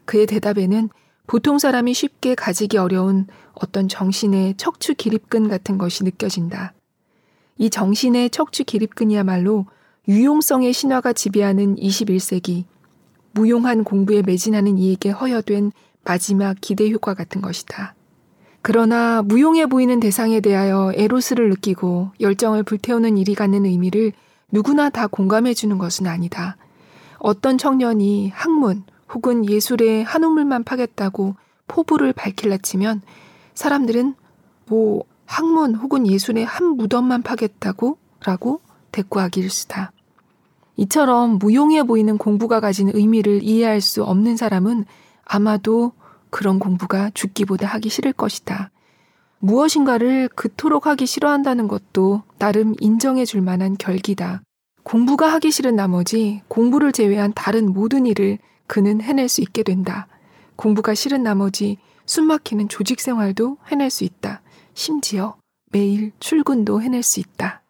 그의 0.04 0.26
대답에는 0.26 0.88
보통 1.26 1.58
사람이 1.58 1.94
쉽게 1.94 2.34
가지기 2.34 2.78
어려운 2.78 3.26
어떤 3.54 3.88
정신의 3.88 4.54
척추 4.56 4.94
기립근 4.94 5.48
같은 5.48 5.78
것이 5.78 6.04
느껴진다. 6.04 6.74
이 7.58 7.70
정신의 7.70 8.30
척추 8.30 8.64
기립근이야말로 8.64 9.66
유용성의 10.08 10.72
신화가 10.72 11.12
지배하는 11.12 11.76
21세기, 11.76 12.64
무용한 13.32 13.82
공부에 13.82 14.22
매진하는 14.22 14.78
이에게 14.78 15.10
허여된 15.10 15.72
마지막 16.06 16.56
기대 16.60 16.88
효과 16.90 17.14
같은 17.14 17.42
것이다. 17.42 17.94
그러나 18.62 19.22
무용해 19.22 19.66
보이는 19.66 20.00
대상에 20.00 20.40
대하여 20.40 20.92
에로스를 20.94 21.50
느끼고 21.50 22.12
열정을 22.20 22.62
불태우는 22.62 23.18
일이 23.18 23.34
갖는 23.34 23.64
의미를 23.64 24.12
누구나 24.50 24.88
다 24.88 25.06
공감해 25.08 25.52
주는 25.54 25.78
것은 25.78 26.06
아니다. 26.06 26.56
어떤 27.18 27.58
청년이 27.58 28.30
학문 28.34 28.84
혹은 29.12 29.48
예술의 29.48 30.04
한 30.04 30.24
우물만 30.24 30.64
파겠다고 30.64 31.34
포부를 31.66 32.12
밝힐라 32.12 32.58
치면 32.58 33.02
사람들은 33.54 34.14
뭐 34.66 35.04
학문 35.26 35.74
혹은 35.74 36.06
예술의 36.06 36.44
한 36.44 36.76
무덤만 36.76 37.22
파겠다고 37.22 37.98
라고 38.24 38.60
대꾸하기를 38.92 39.50
쓰다. 39.50 39.92
이처럼 40.76 41.38
무용해 41.38 41.84
보이는 41.84 42.18
공부가 42.18 42.60
가진 42.60 42.90
의미를 42.92 43.42
이해할 43.42 43.80
수 43.80 44.04
없는 44.04 44.36
사람은 44.36 44.84
아마도 45.26 45.92
그런 46.30 46.58
공부가 46.58 47.10
죽기보다 47.10 47.66
하기 47.66 47.90
싫을 47.90 48.12
것이다. 48.12 48.70
무엇인가를 49.38 50.28
그토록 50.28 50.86
하기 50.86 51.06
싫어한다는 51.06 51.68
것도 51.68 52.22
나름 52.38 52.74
인정해 52.80 53.24
줄 53.24 53.42
만한 53.42 53.76
결기다. 53.76 54.42
공부가 54.82 55.32
하기 55.34 55.50
싫은 55.50 55.76
나머지 55.76 56.42
공부를 56.48 56.92
제외한 56.92 57.32
다른 57.34 57.72
모든 57.72 58.06
일을 58.06 58.38
그는 58.66 59.00
해낼 59.00 59.28
수 59.28 59.42
있게 59.42 59.62
된다. 59.62 60.06
공부가 60.56 60.94
싫은 60.94 61.22
나머지 61.22 61.78
숨막히는 62.06 62.68
조직 62.68 63.00
생활도 63.00 63.58
해낼 63.68 63.90
수 63.90 64.04
있다. 64.04 64.42
심지어 64.74 65.36
매일 65.72 66.12
출근도 66.20 66.82
해낼 66.82 67.02
수 67.02 67.20
있다. 67.20 67.62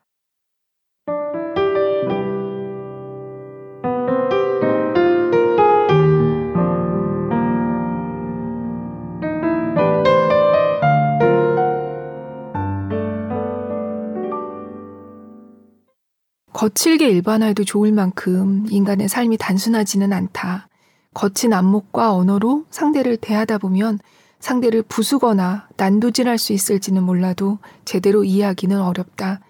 거칠게 16.57 17.11
일반화해도 17.11 17.65
좋을 17.65 17.93
만큼 17.93 18.65
인간의 18.71 19.09
삶이 19.09 19.37
단순하지는 19.37 20.15
않다. 20.15 20.69
거친 21.13 21.53
안목과 21.53 22.15
언어로 22.15 22.65
상대를 22.71 23.19
대하다 23.19 23.59
보면 23.59 23.99
상대를 24.41 24.81
부수거나 24.81 25.69
난도질할 25.77 26.39
수 26.39 26.55
있을지는 26.55 27.03
몰라도 27.03 27.59
제대로 27.85 28.25
이해하기는 28.25 28.81
어렵다. 28.81 29.41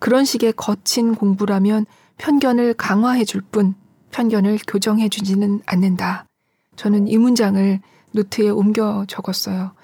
그런 0.00 0.24
식의 0.24 0.54
거친 0.54 1.14
공부라면 1.14 1.86
편견을 2.18 2.74
강화해 2.74 3.24
줄 3.24 3.40
뿐 3.52 3.76
편견을 4.10 4.58
교정해 4.66 5.08
주지는 5.08 5.60
않는다. 5.64 6.26
저는 6.74 7.06
이 7.06 7.18
문장을 7.18 7.80
노트에 8.10 8.48
옮겨 8.48 9.04
적었어요. 9.06 9.74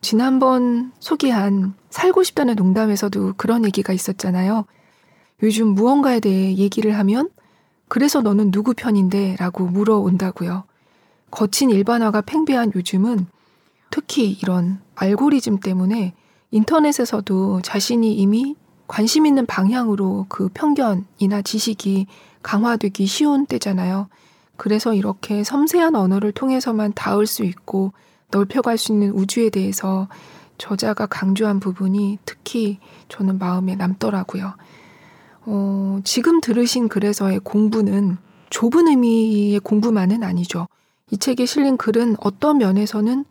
지난번 0.00 0.92
소개한 1.00 1.74
살고 1.90 2.22
싶다는 2.22 2.54
농담에서도 2.54 3.34
그런 3.36 3.64
얘기가 3.64 3.92
있었잖아요. 3.92 4.64
요즘 5.42 5.68
무언가에 5.68 6.20
대해 6.20 6.56
얘기를 6.56 6.96
하면 6.98 7.30
그래서 7.88 8.22
너는 8.22 8.50
누구 8.50 8.74
편인데? 8.74 9.36
라고 9.38 9.66
물어온다고요. 9.66 10.64
거친 11.30 11.70
일반화가 11.70 12.22
팽배한 12.22 12.72
요즘은 12.74 13.26
특히 13.90 14.30
이런 14.30 14.80
알고리즘 14.94 15.60
때문에 15.60 16.14
인터넷에서도 16.50 17.62
자신이 17.62 18.14
이미 18.14 18.56
관심 18.86 19.26
있는 19.26 19.46
방향으로 19.46 20.26
그 20.28 20.48
편견이나 20.52 21.42
지식이 21.42 22.06
강화되기 22.42 23.06
쉬운 23.06 23.46
때잖아요. 23.46 24.08
그래서 24.56 24.94
이렇게 24.94 25.42
섬세한 25.42 25.96
언어를 25.96 26.32
통해서만 26.32 26.92
닿을 26.94 27.26
수 27.26 27.44
있고 27.44 27.92
넓혀갈 28.30 28.78
수 28.78 28.92
있는 28.92 29.10
우주에 29.10 29.50
대해서 29.50 30.08
저자가 30.58 31.06
강조한 31.06 31.58
부분이 31.58 32.18
특히 32.24 32.78
저는 33.08 33.38
마음에 33.38 33.74
남더라고요. 33.74 34.54
어, 35.46 36.00
지금 36.04 36.40
들으신 36.40 36.88
글에서의 36.88 37.40
공부는 37.40 38.16
좁은 38.50 38.88
의미의 38.88 39.60
공부만은 39.60 40.22
아니죠. 40.22 40.66
이 41.10 41.18
책에 41.18 41.44
실린 41.44 41.76
글은 41.76 42.16
어떤 42.20 42.58
면에서는 42.58 43.24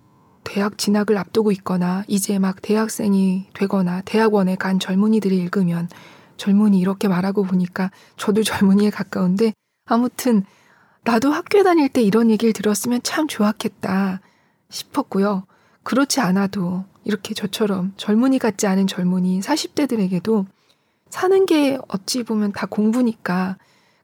대학 0.43 0.78
진학을 0.78 1.17
앞두고 1.17 1.52
있거나 1.54 2.04
이제 2.08 2.38
막 2.38 2.62
대학생이 2.62 3.47
되거나 3.54 4.02
대학원에 4.02 4.56
간 4.56 4.80
젊은이들이 4.80 5.38
읽으면 5.38 5.88
젊은이 6.38 6.78
이렇게 6.80 7.08
말하고 7.08 7.43
보니까 7.43 7.91
저도 8.17 8.43
젊은이에 8.43 8.89
가까운데 8.89 9.54
아무튼 9.86 10.43
나도 11.04 11.32
학교 11.32 11.63
다닐 11.63 11.89
때 11.89 12.02
이런 12.02 12.30
얘기를 12.30 12.54
들었으면 12.54 13.02
참 13.04 13.28
좋았겠다 13.28 14.21
싶었고요. 14.69 15.45
그렇지 15.84 16.21
않아도 16.21 16.86
이렇게 17.04 17.34
저처럼 17.34 17.93
젊은이 17.97 18.39
같지 18.39 18.67
않은 18.67 18.88
젊은이 18.88 19.41
40대들에게도 19.41 20.45
사는 21.13 21.45
게 21.45 21.78
어찌 21.89 22.23
보면 22.23 22.54
다 22.54 22.65
공부니까 22.65 23.58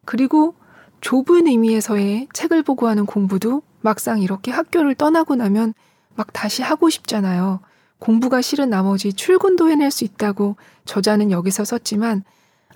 그리고 0.05 0.53
좁은 1.01 1.47
의미에서의 1.47 2.27
책을 2.33 2.61
보고 2.61 2.87
하는 2.87 3.07
공부도 3.07 3.63
막상 3.81 4.21
이렇게 4.21 4.51
학교를 4.51 4.93
떠나고 4.93 5.35
나면 5.35 5.73
막 6.13 6.31
다시 6.33 6.61
하고 6.61 6.87
싶잖아요. 6.87 7.61
공부가 7.97 8.43
싫은 8.43 8.69
나머지 8.69 9.11
출근도 9.11 9.71
해낼 9.71 9.89
수 9.89 10.03
있다고 10.03 10.55
저자는 10.85 11.31
여기서 11.31 11.65
썼지만 11.65 12.23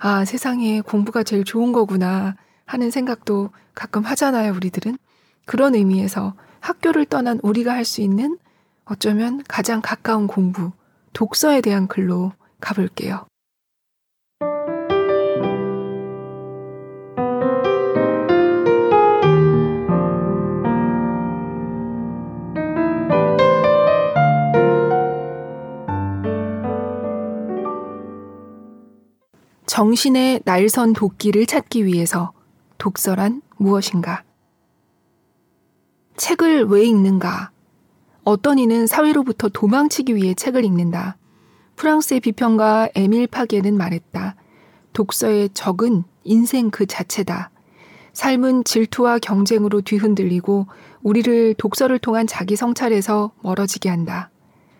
아, 0.00 0.24
세상에 0.24 0.80
공부가 0.80 1.22
제일 1.22 1.44
좋은 1.44 1.70
거구나 1.70 2.34
하는 2.64 2.90
생각도 2.90 3.50
가끔 3.72 4.02
하잖아요, 4.02 4.52
우리들은. 4.54 4.98
그런 5.46 5.76
의미에서 5.76 6.34
학교를 6.58 7.04
떠난 7.04 7.38
우리가 7.44 7.72
할 7.72 7.84
수 7.84 8.00
있는 8.00 8.36
어쩌면 8.84 9.44
가장 9.46 9.80
가까운 9.80 10.26
공부, 10.26 10.72
독서에 11.12 11.60
대한 11.60 11.86
글로 11.86 12.32
가볼게요. 12.60 13.26
정신의 29.74 30.42
날선 30.44 30.92
도끼를 30.92 31.46
찾기 31.46 31.84
위해서 31.84 32.32
독서란 32.78 33.42
무엇인가? 33.56 34.22
책을 36.16 36.66
왜 36.66 36.84
읽는가? 36.84 37.50
어떤 38.22 38.60
이는 38.60 38.86
사회로부터 38.86 39.48
도망치기 39.48 40.14
위해 40.14 40.32
책을 40.34 40.64
읽는다. 40.64 41.16
프랑스의 41.74 42.20
비평가 42.20 42.88
에밀 42.94 43.26
파게는 43.26 43.76
말했다. 43.76 44.36
독서의 44.92 45.50
적은 45.54 46.04
인생 46.22 46.70
그 46.70 46.86
자체다. 46.86 47.50
삶은 48.12 48.62
질투와 48.62 49.18
경쟁으로 49.18 49.80
뒤흔들리고 49.80 50.68
우리를 51.02 51.54
독서를 51.54 51.98
통한 51.98 52.28
자기 52.28 52.54
성찰에서 52.54 53.32
멀어지게 53.42 53.88
한다. 53.88 54.30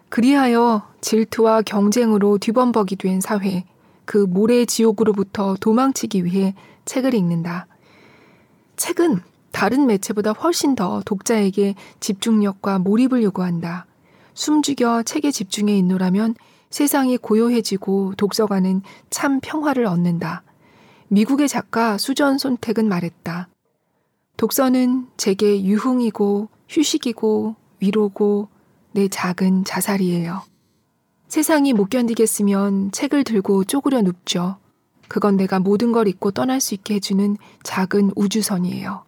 그리하여 0.09 0.87
질투와 1.01 1.63
경쟁으로 1.63 2.39
뒤범벅이 2.39 2.95
된 2.95 3.21
사회, 3.21 3.65
그 4.05 4.19
모래 4.19 4.65
지옥으로부터 4.65 5.57
도망치기 5.61 6.25
위해 6.25 6.55
책을 6.85 7.15
읽는다. 7.15 7.67
책은 8.77 9.21
다른 9.53 9.87
매체보다 9.87 10.33
훨씬 10.33 10.75
더 10.75 11.01
독자에게 11.05 11.75
집중력과 12.01 12.81
몰입을 12.81 13.23
요구한다. 13.23 13.87
숨죽여 14.35 15.05
책에 15.05 15.31
집중해 15.31 15.77
있노라면 15.79 16.35
세상이 16.71 17.19
고요해지고 17.19 18.15
독서가는 18.17 18.83
참 19.11 19.39
평화를 19.41 19.87
얻는다. 19.87 20.43
미국의 21.09 21.49
작가 21.49 21.97
수전 21.99 22.39
손택은 22.39 22.89
말했다. 22.89 23.49
독서는 24.37 25.07
제게 25.17 25.63
유흥이고 25.65 26.49
휴식이고 26.69 27.55
위로고 27.79 28.49
내 28.91 29.07
작은 29.07 29.65
자살이에요. 29.65 30.43
세상이 31.29 31.73
못 31.73 31.91
견디겠으면 31.91 32.93
책을 32.93 33.25
들고 33.25 33.65
쪼그려 33.65 34.03
눕죠. 34.03 34.57
그건 35.09 35.37
내가 35.37 35.59
모든 35.59 35.93
걸 35.93 36.09
잊고 36.09 36.31
떠날 36.31 36.61
수 36.61 36.75
있게 36.75 36.95
해주는 36.95 37.37
작은 37.63 38.13
우주선이에요. 38.17 39.05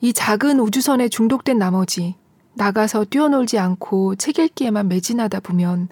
이 0.00 0.12
작은 0.12 0.60
우주선에 0.60 1.08
중독된 1.08 1.58
나머지 1.58 2.14
나가서 2.54 3.04
뛰어놀지 3.04 3.58
않고 3.58 4.16
책 4.16 4.38
읽기에만 4.38 4.88
매진하다 4.88 5.40
보면 5.40 5.88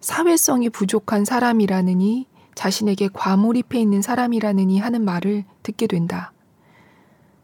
사회성이 0.00 0.70
부족한 0.70 1.24
사람이라느니 1.24 2.26
자신에게 2.54 3.08
과몰입해 3.12 3.80
있는 3.80 4.02
사람이라느니 4.02 4.78
하는 4.78 5.04
말을 5.04 5.44
듣게 5.62 5.86
된다. 5.86 6.32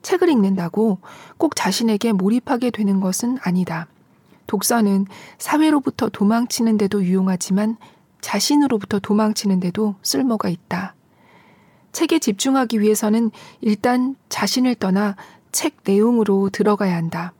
책을 0.02 0.28
읽는다고 0.28 0.98
꼭 1.36 1.56
자신에게 1.56 2.12
몰입하게 2.12 2.70
되는 2.70 3.00
것은 3.00 3.38
아니다. 3.42 3.88
독서는 4.50 5.06
사회로부터 5.38 6.08
도망치는데도 6.08 7.04
유용하지만 7.04 7.76
자신으로부터 8.20 8.98
도망치는데도 8.98 9.94
쓸모가 10.02 10.48
있다. 10.48 10.96
책에 11.92 12.18
집중하기 12.18 12.80
위해서는 12.80 13.30
일단 13.60 14.16
자신을 14.28 14.74
떠나 14.74 15.14
책 15.52 15.76
내용으로 15.84 16.50
들어가야 16.50 16.96
한다. 16.96 17.32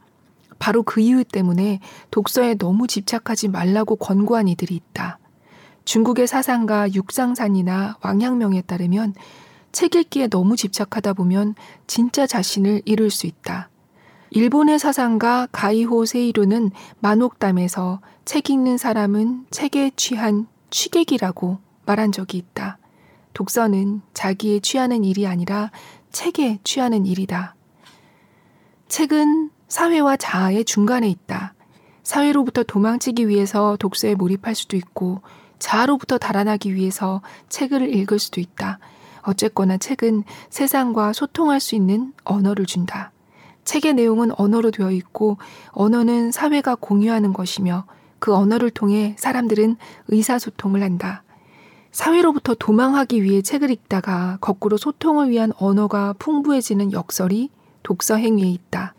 바로 0.61 0.85
그 0.85 1.01
이유 1.01 1.25
때문에 1.25 1.81
독서에 2.13 2.55
너무 2.55 2.87
집착하지 2.87 3.49
말라고 3.49 3.97
권고한 3.97 4.47
이들이 4.47 4.77
있다. 4.77 5.19
중국의 5.85 6.29
사상가 6.29 6.93
육상산이나 6.93 7.99
왕양명에 8.03 8.63
따르면 8.63 9.15
책 9.73 9.97
읽기에 9.97 10.29
너무 10.29 10.55
집착하다 10.55 11.15
보면 11.15 11.57
진짜 11.89 12.29
자신을 12.29 12.83
잃을 12.85 13.11
수 13.11 13.27
있다. 13.27 13.70
일본의 14.33 14.79
사상가 14.79 15.49
가이호 15.51 16.05
세이루는 16.05 16.71
만옥담에서 17.01 18.01
책 18.25 18.49
읽는 18.51 18.79
사람은 18.79 19.47
책에 19.51 19.91
취한 19.97 20.47
취객이라고 20.71 21.59
말한 21.85 22.13
적이 22.13 22.39
있다. 22.39 22.79
독서는 23.35 24.03
자기에 24.15 24.61
취하는 24.61 25.03
일이 25.03 25.27
아니라 25.27 25.73
책에 26.13 26.61
취하는 26.63 27.07
일이다. 27.07 27.57
책은 28.87 29.51
사회와 29.67 30.17
자아의 30.17 30.65
중간에 30.65 31.09
있다. 31.09 31.55
사회로부터 32.05 32.63
도망치기 32.63 33.29
위해서 33.29 33.77
독서에 33.81 34.15
몰입할 34.15 34.55
수도 34.55 34.77
있고 34.77 35.23
자아로부터 35.59 36.19
달아나기 36.19 36.75
위해서 36.75 37.21
책을 37.49 37.95
읽을 37.95 38.21
수도 38.21 38.41
있다. 38.41 38.79
어쨌거나 39.23 39.77
책은 39.77 40.23
세상과 40.51 41.13
소통할 41.13 41.59
수 41.59 41.75
있는 41.75 42.13
언어를 42.25 42.67
준다. 42.67 43.11
책의 43.71 43.95
내용은 43.95 44.33
언어로 44.37 44.73
되어 44.73 44.91
있고 44.91 45.39
언어는 45.69 46.33
사회가 46.33 46.75
공유하는 46.75 47.33
것이며 47.33 47.85
그 48.19 48.35
언어를 48.35 48.69
통해 48.71 49.15
사람들은 49.17 49.77
의사소통을 50.09 50.83
한다. 50.83 51.23
사회로부터 51.93 52.57
도망하기 52.59 53.23
위해 53.23 53.43
책을 53.43 53.71
읽다가 53.71 54.39
거꾸로 54.41 54.77
소통을 54.77 55.31
위한 55.31 55.53
언어가 55.57 56.15
풍부해지는 56.19 56.93
역설이 56.93 57.51
독서 57.85 58.17
행위에 58.17 58.49
있다. 58.49 58.95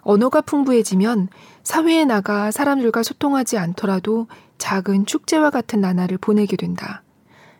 언어가 0.00 0.40
풍부해지면 0.40 1.28
사회에 1.62 2.04
나가 2.06 2.50
사람들과 2.50 3.04
소통하지 3.04 3.56
않더라도 3.56 4.26
작은 4.58 5.06
축제와 5.06 5.50
같은 5.50 5.80
나날을 5.80 6.18
보내게 6.18 6.56
된다. 6.56 7.04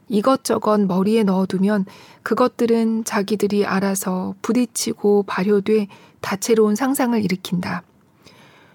이것저것 0.09 0.81
머리에 0.81 1.23
넣어두면 1.25 1.85
그것들은 2.23 3.05
자기들이 3.05 3.67
알아서 3.67 4.35
부딪히고 4.43 5.25
발효돼 5.25 5.89
다채로운 6.21 6.75
상상을 6.75 7.23
일으킨다. 7.23 7.83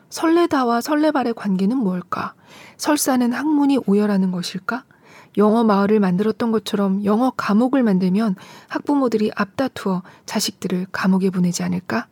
설레다와 0.10 0.82
설레발의 0.82 1.34
관계는 1.34 1.78
뭘까? 1.78 2.34
설사는 2.78 3.32
학문이 3.32 3.80
오열하는 3.86 4.32
것일까? 4.32 4.84
영어 5.38 5.64
마을을 5.64 6.00
만들었던 6.00 6.52
것처럼 6.52 7.06
영어 7.06 7.32
감옥을 7.32 7.84
만들면 7.84 8.36
학부모들이 8.68 9.32
앞다투어 9.36 10.04
자식들을 10.26 10.88
감옥에 10.92 11.30
보내지 11.30 11.64
않을까? 11.64 12.08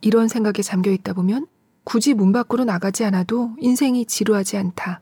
이런 0.00 0.28
생각에 0.28 0.62
잠겨 0.62 0.90
있다 0.90 1.14
보면 1.14 1.46
굳이 1.82 2.14
문 2.14 2.32
밖으로 2.32 2.64
나가지 2.64 3.04
않아도 3.04 3.50
인생이 3.58 4.06
지루하지 4.06 4.56
않다. 4.56 5.00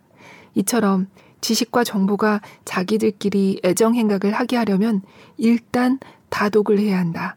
이처럼 0.55 1.09
지식과 1.41 1.85
정보가 1.85 2.41
자기들끼리 2.65 3.61
애정 3.65 3.95
행각을 3.95 4.33
하게 4.33 4.57
하려면 4.57 5.03
일단 5.37 5.99
다독을 6.31 6.79
해야 6.79 6.99
한다. 6.99 7.37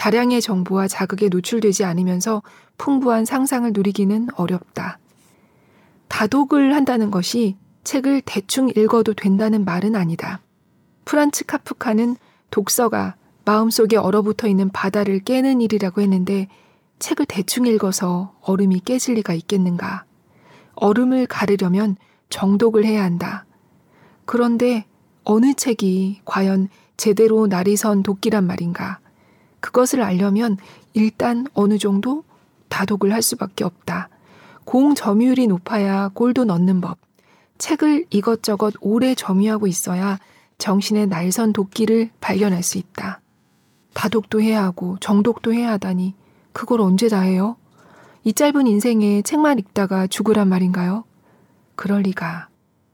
다량의 0.00 0.40
정보와 0.40 0.88
자극에 0.88 1.28
노출되지 1.28 1.84
않으면서 1.84 2.42
풍부한 2.78 3.26
상상을 3.26 3.70
누리기는 3.74 4.28
어렵다. 4.34 4.98
다독을 6.08 6.74
한다는 6.74 7.10
것이 7.10 7.58
책을 7.84 8.22
대충 8.24 8.70
읽어도 8.70 9.12
된다는 9.12 9.66
말은 9.66 9.94
아니다. 9.96 10.40
프란츠 11.04 11.44
카프카는 11.44 12.16
독서가 12.50 13.16
마음속에 13.44 13.98
얼어붙어 13.98 14.48
있는 14.48 14.70
바다를 14.70 15.18
깨는 15.20 15.60
일이라고 15.60 16.00
했는데 16.00 16.48
책을 16.98 17.26
대충 17.26 17.66
읽어서 17.66 18.34
얼음이 18.40 18.80
깨질 18.86 19.16
리가 19.16 19.34
있겠는가. 19.34 20.06
얼음을 20.76 21.26
가르려면 21.26 21.96
정독을 22.30 22.86
해야 22.86 23.04
한다. 23.04 23.44
그런데 24.24 24.86
어느 25.24 25.52
책이 25.52 26.22
과연 26.24 26.70
제대로 26.96 27.46
날이 27.46 27.76
선 27.76 28.02
도끼란 28.02 28.46
말인가. 28.46 28.98
그것을 29.60 30.02
알려면 30.02 30.56
일단 30.94 31.46
어느 31.54 31.78
정도 31.78 32.24
다독을 32.68 33.12
할 33.12 33.22
수밖에 33.22 33.64
없다. 33.64 34.08
공 34.64 34.94
점유율이 34.94 35.46
높아야 35.46 36.10
골도 36.14 36.44
넣는 36.44 36.80
법. 36.80 36.98
책을 37.58 38.06
이것저것 38.10 38.74
오래 38.80 39.14
점유하고 39.14 39.66
있어야 39.66 40.18
정신의 40.58 41.08
날선 41.08 41.52
도끼를 41.52 42.10
발견할 42.20 42.62
수 42.62 42.78
있다. 42.78 43.20
다독도 43.94 44.40
해야 44.40 44.62
하고 44.62 44.96
정독도 45.00 45.52
해야 45.52 45.72
하다니 45.72 46.14
그걸 46.52 46.80
언제 46.80 47.08
다 47.08 47.20
해요? 47.20 47.56
이 48.24 48.32
짧은 48.32 48.66
인생에 48.66 49.22
책만 49.22 49.58
읽다가 49.58 50.06
죽으란 50.06 50.48
말인가요? 50.48 51.04
그럴 51.74 52.02
리가. 52.02 52.48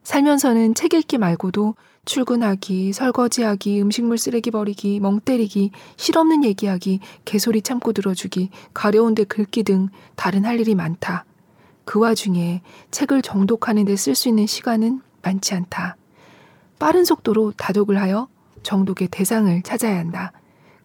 살면서는 0.04 0.74
책 0.74 0.94
읽기 0.94 1.18
말고도 1.18 1.74
출근하기, 2.06 2.92
설거지하기, 2.92 3.82
음식물 3.82 4.16
쓰레기 4.16 4.50
버리기, 4.50 5.00
멍 5.00 5.20
때리기, 5.20 5.72
실없는 5.96 6.44
얘기하기, 6.44 7.00
개소리 7.24 7.60
참고 7.62 7.92
들어주기, 7.92 8.50
가려운데 8.72 9.24
긁기 9.24 9.64
등 9.64 9.88
다른 10.14 10.44
할 10.44 10.58
일이 10.60 10.74
많다. 10.74 11.24
그 11.84 11.98
와중에 11.98 12.62
책을 12.90 13.22
정독하는 13.22 13.84
데 13.84 13.94
쓸 13.94 14.14
수 14.14 14.28
있는 14.28 14.46
시간은 14.46 15.02
많지 15.22 15.54
않다. 15.54 15.96
빠른 16.78 17.04
속도로 17.04 17.52
다독을 17.56 18.00
하여 18.00 18.28
정독의 18.62 19.08
대상을 19.08 19.62
찾아야 19.62 19.98
한다. 19.98 20.32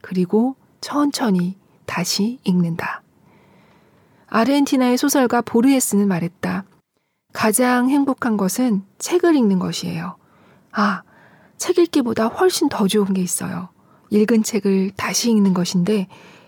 그리고 0.01 0.55
천천히 0.81 1.55
다시 1.85 2.39
읽는다. 2.43 3.03
아르헨티나의 4.27 4.97
소설가 4.97 5.41
보르헤스는 5.41 6.07
말했다. 6.07 6.63
가장 7.33 7.89
행복한 7.89 8.37
것은 8.37 8.83
책을 8.97 9.35
읽는 9.35 9.59
것이에요. 9.59 10.15
아, 10.71 11.03
책 11.61 11.77
읽기보다 11.77 12.25
훨씬 12.25 12.69
더 12.69 12.87
좋은 12.87 13.13
게 13.13 13.21
있어요. 13.21 13.69
읽은 14.09 14.41
책을 14.41 14.93
다시 14.97 15.29
읽는 15.29 15.53
것인데 15.53 16.07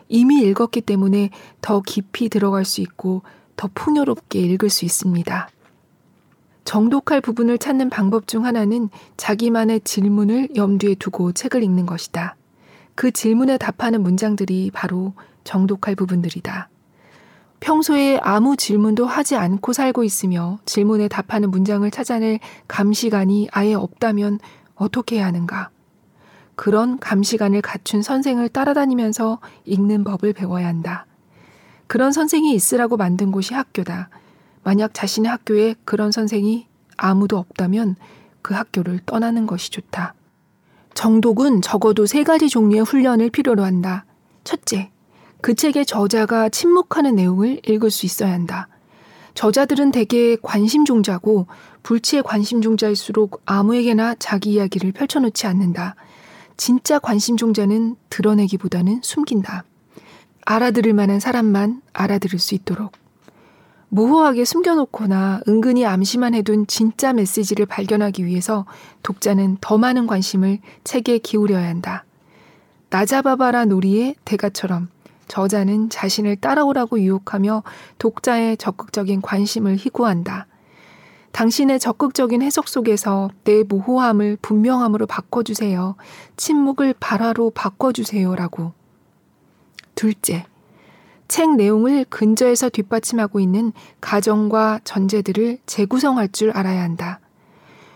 이미 0.09 0.41
읽었기 0.41 0.81
때문에 0.81 1.29
더 1.61 1.81
깊이 1.81 2.29
들어갈 2.29 2.65
수 2.65 2.81
있고 2.81 3.21
더 3.55 3.69
풍요롭게 3.75 4.39
읽을 4.39 4.71
수 4.71 4.85
있습니다. 4.85 5.49
정독할 6.65 7.21
부분을 7.21 7.59
찾는 7.59 7.91
방법 7.91 8.27
중 8.27 8.43
하나는 8.43 8.89
자기만의 9.15 9.81
질문을 9.81 10.55
염두에 10.55 10.95
두고 10.95 11.31
책을 11.33 11.61
읽는 11.61 11.85
것이다. 11.85 12.35
그 12.95 13.11
질문에 13.11 13.59
답하는 13.59 14.01
문장들이 14.01 14.71
바로 14.73 15.13
정독할 15.43 15.93
부분들이다. 15.95 16.69
평소에 17.59 18.17
아무 18.23 18.57
질문도 18.57 19.05
하지 19.05 19.35
않고 19.35 19.73
살고 19.73 20.03
있으며 20.03 20.57
질문에 20.65 21.07
답하는 21.07 21.51
문장을 21.51 21.89
찾아낼 21.91 22.39
감시관이 22.67 23.49
아예 23.51 23.75
없다면 23.75 24.39
어떻게 24.75 25.17
해야 25.17 25.27
하는가? 25.27 25.69
그런 26.55 26.99
감시관을 26.99 27.61
갖춘 27.61 28.01
선생을 28.01 28.49
따라다니면서 28.49 29.39
읽는 29.65 30.03
법을 30.03 30.33
배워야 30.33 30.67
한다. 30.67 31.05
그런 31.87 32.11
선생이 32.11 32.53
있으라고 32.53 32.97
만든 32.97 33.31
곳이 33.31 33.53
학교다. 33.53 34.09
만약 34.63 34.93
자신의 34.93 35.29
학교에 35.29 35.75
그런 35.83 36.11
선생이 36.11 36.67
아무도 36.97 37.37
없다면 37.37 37.95
그 38.41 38.53
학교를 38.53 38.99
떠나는 39.05 39.47
것이 39.47 39.71
좋다. 39.71 40.13
정독은 40.93 41.61
적어도 41.61 42.05
세 42.05 42.23
가지 42.23 42.49
종류의 42.49 42.83
훈련을 42.83 43.29
필요로 43.29 43.63
한다. 43.63 44.05
첫째, 44.43 44.91
그 45.41 45.55
책의 45.55 45.85
저자가 45.85 46.49
침묵하는 46.49 47.15
내용을 47.15 47.61
읽을 47.67 47.89
수 47.89 48.05
있어야 48.05 48.31
한다. 48.31 48.67
저자들은 49.33 49.91
대개 49.91 50.37
관심종자고 50.41 51.47
불치의 51.83 52.23
관심종자일수록 52.23 53.41
아무에게나 53.45 54.15
자기 54.19 54.53
이야기를 54.53 54.91
펼쳐놓지 54.91 55.47
않는다. 55.47 55.95
진짜 56.55 56.99
관심종자는 56.99 57.95
드러내기보다는 58.09 59.01
숨긴다. 59.01 59.63
알아들을 60.45 60.93
만한 60.93 61.19
사람만 61.19 61.81
알아들을 61.93 62.39
수 62.39 62.55
있도록. 62.55 62.91
모호하게 63.89 64.43
숨겨놓거나 64.43 65.41
은근히 65.47 65.85
암시만 65.85 66.33
해둔 66.33 66.65
진짜 66.65 67.13
메시지를 67.13 67.67
발견하기 67.67 68.25
위해서 68.25 68.65
독자는 69.03 69.57
더 69.61 69.77
많은 69.77 70.07
관심을 70.07 70.59
책에 70.83 71.19
기울여야 71.19 71.67
한다. 71.67 72.03
나자바바라 72.89 73.65
놀이의 73.65 74.15
대가처럼 74.25 74.89
저자는 75.27 75.89
자신을 75.89 76.37
따라오라고 76.37 76.99
유혹하며 76.99 77.63
독자의 77.97 78.57
적극적인 78.57 79.21
관심을 79.21 79.77
희구한다. 79.77 80.47
당신의 81.31 81.79
적극적인 81.79 82.41
해석 82.43 82.67
속에서 82.67 83.29
내 83.43 83.63
모호함을 83.63 84.37
분명함으로 84.41 85.07
바꿔주세요. 85.07 85.95
침묵을 86.37 86.93
발화로 86.99 87.49
바꿔주세요 87.51 88.35
라고. 88.35 88.73
둘째, 89.95 90.45
책 91.27 91.55
내용을 91.55 92.05
근저에서 92.09 92.69
뒷받침하고 92.69 93.39
있는 93.39 93.73
가정과 94.01 94.81
전제들을 94.83 95.57
재구성할 95.65 96.31
줄 96.31 96.51
알아야 96.51 96.83
한다. 96.83 97.19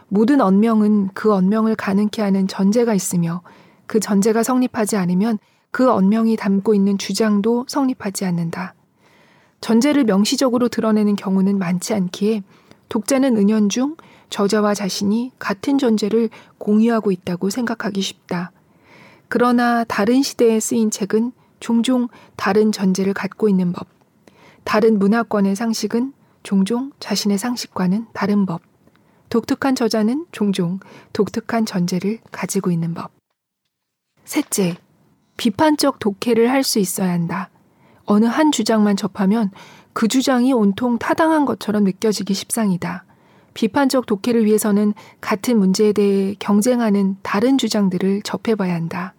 모든 0.08 0.42
언명은 0.42 1.10
그 1.14 1.32
언명을 1.34 1.76
가능케 1.76 2.22
하는 2.22 2.48
전제가 2.48 2.94
있으며 2.96 3.42
그 3.86 4.00
전제가 4.00 4.42
성립하지 4.42 4.98
않으면 4.98 5.38
그 5.78 5.92
언명이 5.92 6.38
담고 6.38 6.74
있는 6.74 6.98
주장도 6.98 7.66
성립하지 7.68 8.26
않는다. 8.26 8.74
전제를 9.62 10.06
명시적으로 10.06 10.70
드러내는 10.70 11.16
경우는 11.16 11.60
많지 11.60 11.94
않기에 11.94 12.42
독자는 12.90 13.38
은연중 13.38 13.96
저자와 14.32 14.74
자신이 14.74 15.34
같은 15.38 15.78
전제를 15.78 16.32
공유하고 16.58 17.12
있다고 17.12 17.52
생각하기 17.52 18.02
쉽다. 18.02 18.52
그러나 19.28 19.84
다른 19.84 20.24
시대에 20.24 20.60
쓰인 20.60 20.90
책은 20.90 21.32
종종 21.60 22.08
다른 22.38 22.72
전제를 22.72 23.14
갖고 23.14 23.48
있는 23.48 23.72
법. 23.72 23.88
다른 24.64 24.98
문화권의 24.98 25.56
상식은 25.56 26.12
종종 26.42 26.92
자신의 27.00 27.38
상식과는 27.38 28.08
다른 28.14 28.48
법. 28.48 28.64
독특한 29.30 29.76
저자는 29.76 30.26
종종 30.32 30.80
독특한 31.14 31.68
전제를 31.68 32.18
가지고 32.32 32.72
있는 32.72 32.96
법. 32.96 33.12
셋째, 34.26 34.78
비판적 35.38 36.00
독해를 36.00 36.50
할 36.52 36.64
수 36.64 36.80
있어야 36.80 37.12
한다. 37.12 37.50
어느 38.06 38.26
한 38.26 38.52
주장만 38.52 38.96
접하면 38.98 39.52
그 39.94 40.08
주장이 40.08 40.54
온통 40.54 40.98
타당한 40.98 41.46
것처럼 41.46 41.84
느껴지기 41.84 42.34
십상이다. 42.34 43.06
비판적 43.54 44.06
독해를 44.06 44.46
위해서는 44.46 44.94
같은 45.20 45.58
문제에 45.58 45.92
대해 45.94 46.36
경쟁하는 46.40 47.18
다른 47.24 47.58
주장들을 47.58 48.22
접해봐야 48.24 48.74
한다. 48.74 49.14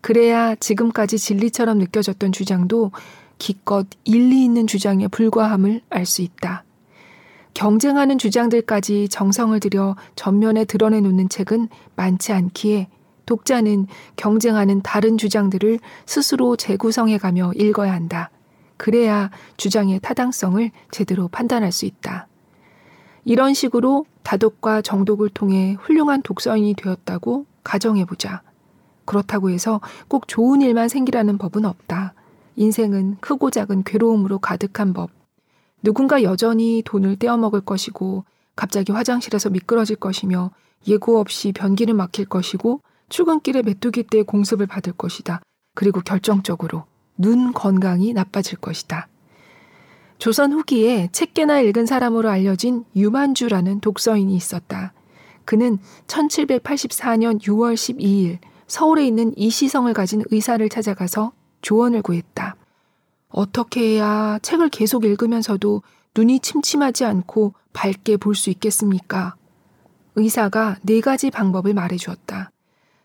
그래야 0.00 0.54
지금까지 0.54 1.18
진리처럼 1.18 1.78
느껴졌던 1.78 2.32
주장도 2.32 2.92
기껏 3.38 3.86
일리 4.04 4.44
있는 4.44 4.66
주장에 4.66 5.08
불과함을 5.08 5.82
알 5.90 6.06
수 6.06 6.22
있다. 6.22 6.64
경쟁하는 7.52 8.18
주장들까지 8.18 9.08
정성을 9.08 9.58
들여 9.60 9.96
전면에 10.14 10.64
드러내 10.64 11.00
놓는 11.00 11.28
책은 11.28 11.68
많지 11.96 12.32
않기에 12.32 12.88
독자는 13.26 13.86
경쟁하는 14.16 14.82
다른 14.82 15.18
주장들을 15.18 15.78
스스로 16.06 16.56
재구성해 16.56 17.18
가며 17.18 17.52
읽어야 17.54 17.92
한다. 17.92 18.30
그래야 18.76 19.30
주장의 19.56 20.00
타당성을 20.00 20.70
제대로 20.90 21.28
판단할 21.28 21.72
수 21.72 21.86
있다. 21.86 22.28
이런 23.24 23.54
식으로 23.54 24.06
다독과 24.22 24.82
정독을 24.82 25.30
통해 25.30 25.76
훌륭한 25.80 26.22
독서인이 26.22 26.74
되었다고 26.74 27.46
가정해보자. 27.64 28.42
그렇다고 29.04 29.50
해서 29.50 29.80
꼭 30.08 30.28
좋은 30.28 30.62
일만 30.62 30.88
생기라는 30.88 31.38
법은 31.38 31.64
없다. 31.64 32.14
인생은 32.56 33.18
크고 33.20 33.50
작은 33.50 33.84
괴로움으로 33.84 34.38
가득한 34.38 34.92
법. 34.92 35.10
누군가 35.82 36.22
여전히 36.22 36.82
돈을 36.84 37.16
떼어먹을 37.16 37.60
것이고, 37.60 38.24
갑자기 38.56 38.92
화장실에서 38.92 39.50
미끄러질 39.50 39.96
것이며, 39.96 40.50
예고 40.88 41.20
없이 41.20 41.52
변기를 41.52 41.94
막힐 41.94 42.24
것이고, 42.26 42.80
출근길에 43.08 43.62
메뚜기 43.62 44.04
때 44.04 44.22
공습을 44.22 44.66
받을 44.66 44.92
것이다. 44.92 45.40
그리고 45.74 46.00
결정적으로 46.00 46.84
눈 47.18 47.52
건강이 47.52 48.12
나빠질 48.12 48.58
것이다. 48.58 49.08
조선 50.18 50.52
후기에 50.52 51.08
책계나 51.12 51.60
읽은 51.60 51.86
사람으로 51.86 52.30
알려진 52.30 52.84
유만주라는 52.94 53.80
독서인이 53.80 54.34
있었다. 54.34 54.92
그는 55.44 55.78
1784년 56.06 57.40
6월 57.40 57.74
12일 57.74 58.38
서울에 58.66 59.06
있는 59.06 59.32
이시성을 59.36 59.92
가진 59.92 60.22
의사를 60.30 60.66
찾아가서 60.68 61.32
조언을 61.62 62.02
구했다. 62.02 62.56
어떻게 63.28 63.80
해야 63.94 64.38
책을 64.42 64.70
계속 64.70 65.04
읽으면서도 65.04 65.82
눈이 66.16 66.40
침침하지 66.40 67.04
않고 67.04 67.52
밝게 67.72 68.16
볼 68.16 68.34
수 68.34 68.50
있겠습니까? 68.50 69.36
의사가 70.14 70.78
네 70.82 71.00
가지 71.02 71.30
방법을 71.30 71.74
말해 71.74 71.96
주었다. 71.96 72.50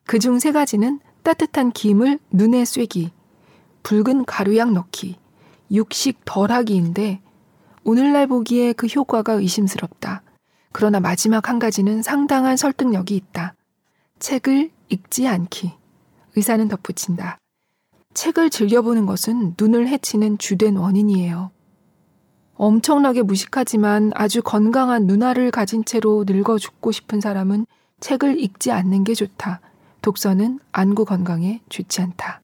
그 0.05 0.19
중 0.19 0.39
세 0.39 0.51
가지는 0.51 0.99
따뜻한 1.23 1.71
김을 1.71 2.19
눈에 2.31 2.65
쐬기, 2.65 3.11
붉은 3.83 4.25
가루약 4.25 4.71
넣기, 4.73 5.17
육식 5.71 6.21
덜하기인데 6.25 7.21
오늘날 7.83 8.27
보기에 8.27 8.73
그 8.73 8.87
효과가 8.87 9.33
의심스럽다. 9.33 10.23
그러나 10.71 10.99
마지막 10.99 11.49
한 11.49 11.59
가지는 11.59 12.01
상당한 12.01 12.57
설득력이 12.57 13.15
있다. 13.15 13.55
책을 14.19 14.71
읽지 14.89 15.27
않기. 15.27 15.73
의사는 16.35 16.67
덧붙인다. 16.67 17.37
책을 18.13 18.49
즐겨보는 18.49 19.05
것은 19.05 19.55
눈을 19.59 19.87
해치는 19.87 20.37
주된 20.37 20.77
원인이에요. 20.77 21.51
엄청나게 22.55 23.23
무식하지만 23.23 24.11
아주 24.13 24.41
건강한 24.43 25.07
눈알을 25.07 25.51
가진 25.51 25.83
채로 25.83 26.23
늙어 26.27 26.57
죽고 26.57 26.91
싶은 26.91 27.19
사람은 27.19 27.65
책을 27.99 28.39
읽지 28.39 28.71
않는 28.71 29.03
게 29.03 29.13
좋다. 29.13 29.61
독서는 30.01 30.59
안구 30.71 31.05
건강에 31.05 31.61
좋지 31.69 32.01
않다. 32.01 32.41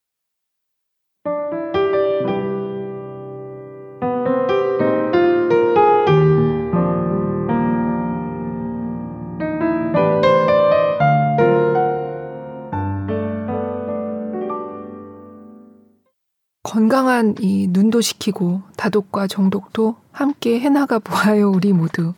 건강한 16.63 17.33
이 17.39 17.67
눈도 17.69 18.01
시키고 18.01 18.61
다독과 18.75 19.27
정독도 19.27 19.95
함께 20.11 20.59
해나가 20.59 20.99
보아요, 20.99 21.49
우리 21.49 21.73
모두. 21.73 22.13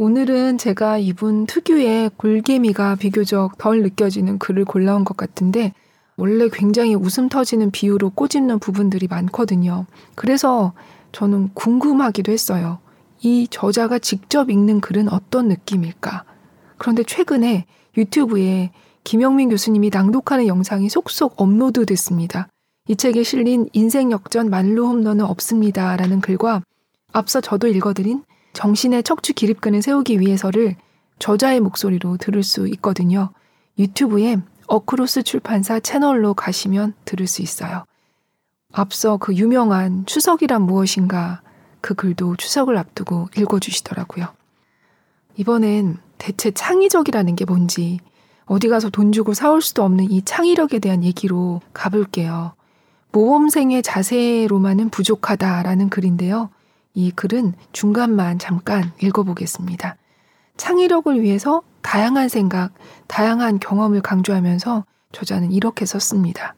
오늘은 0.00 0.58
제가 0.58 0.98
이분 0.98 1.44
특유의 1.46 2.12
골개미가 2.16 2.94
비교적 2.94 3.58
덜 3.58 3.82
느껴지는 3.82 4.38
글을 4.38 4.64
골라온 4.64 5.02
것 5.02 5.16
같은데, 5.16 5.72
원래 6.16 6.48
굉장히 6.52 6.94
웃음 6.94 7.28
터지는 7.28 7.72
비유로 7.72 8.10
꼬집는 8.10 8.60
부분들이 8.60 9.08
많거든요. 9.08 9.86
그래서 10.14 10.72
저는 11.10 11.50
궁금하기도 11.54 12.30
했어요. 12.30 12.78
이 13.22 13.48
저자가 13.50 13.98
직접 13.98 14.50
읽는 14.50 14.80
글은 14.80 15.08
어떤 15.08 15.48
느낌일까? 15.48 16.22
그런데 16.76 17.02
최근에 17.02 17.66
유튜브에 17.96 18.70
김영민 19.02 19.48
교수님이 19.48 19.90
낭독하는 19.92 20.46
영상이 20.46 20.88
속속 20.88 21.34
업로드 21.40 21.84
됐습니다. 21.86 22.46
이 22.86 22.94
책에 22.94 23.24
실린 23.24 23.68
인생 23.72 24.12
역전 24.12 24.48
만루 24.48 24.86
홈런은 24.86 25.24
없습니다. 25.24 25.96
라는 25.96 26.20
글과 26.20 26.62
앞서 27.12 27.40
저도 27.40 27.66
읽어드린 27.66 28.22
정신의 28.52 29.02
척추 29.02 29.32
기립근을 29.32 29.82
세우기 29.82 30.20
위해서를 30.20 30.76
저자의 31.18 31.60
목소리로 31.60 32.16
들을 32.16 32.42
수 32.42 32.68
있거든요. 32.68 33.30
유튜브에 33.78 34.38
어크로스 34.66 35.22
출판사 35.22 35.80
채널로 35.80 36.34
가시면 36.34 36.94
들을 37.04 37.26
수 37.26 37.42
있어요. 37.42 37.84
앞서 38.72 39.16
그 39.16 39.34
유명한 39.34 40.04
추석이란 40.06 40.62
무엇인가 40.62 41.42
그 41.80 41.94
글도 41.94 42.36
추석을 42.36 42.76
앞두고 42.76 43.28
읽어주시더라고요. 43.36 44.28
이번엔 45.36 45.98
대체 46.18 46.50
창의적이라는 46.50 47.36
게 47.36 47.44
뭔지 47.44 48.00
어디 48.44 48.68
가서 48.68 48.90
돈 48.90 49.12
주고 49.12 49.34
사올 49.34 49.62
수도 49.62 49.84
없는 49.84 50.10
이 50.10 50.22
창의력에 50.22 50.80
대한 50.80 51.04
얘기로 51.04 51.60
가볼게요. 51.72 52.54
모범생의 53.12 53.82
자세로만은 53.82 54.90
부족하다라는 54.90 55.88
글인데요. 55.88 56.50
이 56.98 57.12
글은 57.12 57.54
중간만 57.70 58.40
잠깐 58.40 58.90
읽어보겠습니다. 59.00 59.96
창의력을 60.56 61.22
위해서 61.22 61.62
다양한 61.80 62.28
생각, 62.28 62.72
다양한 63.06 63.60
경험을 63.60 64.00
강조하면서 64.00 64.84
저자는 65.12 65.52
이렇게 65.52 65.86
썼습니다. 65.86 66.56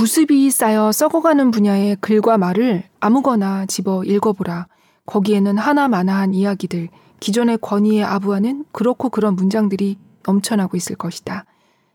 구습이 0.00 0.50
쌓여 0.50 0.92
썩어가는 0.92 1.50
분야의 1.50 1.98
글과 2.00 2.38
말을 2.38 2.84
아무거나 3.00 3.66
집어 3.66 4.02
읽어보라. 4.02 4.66
거기에는 5.04 5.58
하나마나한 5.58 6.32
이야기들, 6.32 6.88
기존의 7.20 7.58
권위에 7.60 8.02
아부하는 8.02 8.64
그렇고 8.72 9.10
그런 9.10 9.36
문장들이 9.36 9.98
넘쳐나고 10.26 10.78
있을 10.78 10.96
것이다. 10.96 11.44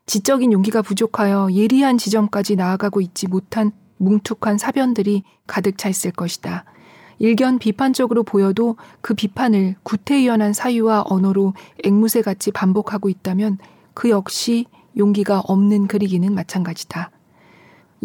지적인 0.05 0.53
용기가 0.53 0.83
부족하여 0.83 1.49
예리한 1.51 1.97
지점까지 1.97 2.57
나아가고 2.57 3.01
있지 3.01 3.27
못한 3.27 3.71
뭉툭한 3.97 4.59
사변들이 4.59 5.23
가득 5.47 5.79
차 5.79 5.89
있을 5.89 6.11
것이다. 6.11 6.63
일견 7.17 7.57
비판적으로 7.57 8.21
보여도 8.21 8.75
그 9.01 9.15
비판을 9.15 9.77
구태의연한 9.81 10.53
사유와 10.53 11.05
언어로 11.09 11.55
앵무새같이 11.83 12.51
반복하고 12.51 13.09
있다면 13.09 13.57
그 13.95 14.11
역시 14.11 14.67
용기가 14.95 15.39
없는 15.39 15.87
글이기는 15.87 16.35
마찬가지다. 16.35 17.09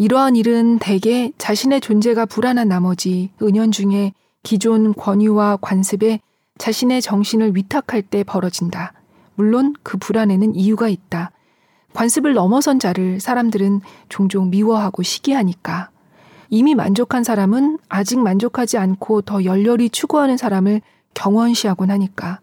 이러한 0.01 0.35
일은 0.35 0.79
대개 0.79 1.31
자신의 1.37 1.79
존재가 1.79 2.25
불안한 2.25 2.67
나머지 2.67 3.29
은연중에 3.39 4.13
기존 4.41 4.95
권위와 4.95 5.59
관습에 5.61 6.21
자신의 6.57 7.03
정신을 7.03 7.55
위탁할 7.55 8.01
때 8.01 8.23
벌어진다. 8.23 8.93
물론 9.35 9.75
그 9.83 9.99
불안에는 9.99 10.55
이유가 10.55 10.89
있다. 10.89 11.29
관습을 11.93 12.33
넘어선 12.33 12.79
자를 12.79 13.19
사람들은 13.19 13.81
종종 14.09 14.49
미워하고 14.49 15.03
시기하니까. 15.03 15.91
이미 16.49 16.73
만족한 16.73 17.23
사람은 17.23 17.77
아직 17.87 18.17
만족하지 18.17 18.79
않고 18.79 19.21
더 19.21 19.43
열렬히 19.43 19.91
추구하는 19.91 20.35
사람을 20.35 20.81
경원시하곤 21.13 21.91
하니까. 21.91 22.39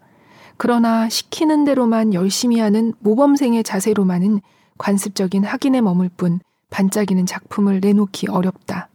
그러나 0.59 1.09
시키는 1.09 1.65
대로만 1.65 2.15
열심히 2.15 2.61
하는 2.61 2.95
모범생의 3.01 3.65
자세로만은 3.65 4.43
관습적인 4.79 5.43
확인에 5.43 5.81
머물 5.81 6.09
뿐 6.09 6.39
반짝이는 6.71 7.27
작품을 7.27 7.81
내놓기 7.81 8.29
어렵다. 8.29 8.89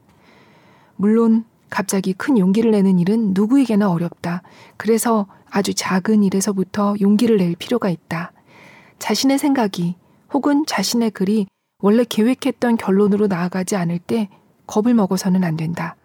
물론 0.96 1.46
갑자기 1.70 2.14
큰 2.14 2.38
용기를 2.38 2.72
내는 2.72 3.00
일은 3.00 3.34
누구에게나 3.34 3.90
어렵다. 3.90 4.44
그래서 4.78 5.28
아주 5.50 5.74
작은 5.74 6.24
일에서부터 6.24 6.96
용기를 7.02 7.38
낼 7.38 7.56
필요가 7.56 7.90
있다. 7.90 8.32
자신의 9.00 9.40
생각이 9.40 9.96
혹은 10.32 10.66
자신의 10.66 11.12
글이 11.12 11.48
원래 11.80 12.06
계획했던 12.08 12.78
결론으로 12.78 13.28
나아가지 13.28 13.76
않을 13.76 14.00
때 14.00 14.30
겁을 14.68 14.94
먹어서는 14.94 15.44
안 15.44 15.58
된다. 15.58 15.96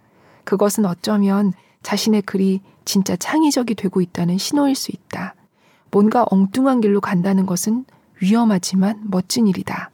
그것은 0.45 0.87
어쩌면 0.87 1.53
자신의 1.83 2.23
글이 2.23 2.61
진짜 2.85 3.17
창의적이 3.17 3.75
되고 3.75 4.01
있다는 4.01 4.39
신호일 4.39 4.75
수 4.75 4.91
있다. 4.91 5.35
뭔가 5.91 6.25
엉뚱한 6.31 6.81
길로 6.81 7.01
간다는 7.01 7.47
것은 7.47 7.85
위험하지만 8.21 9.03
멋진 9.05 9.47
일이다. 9.47 9.91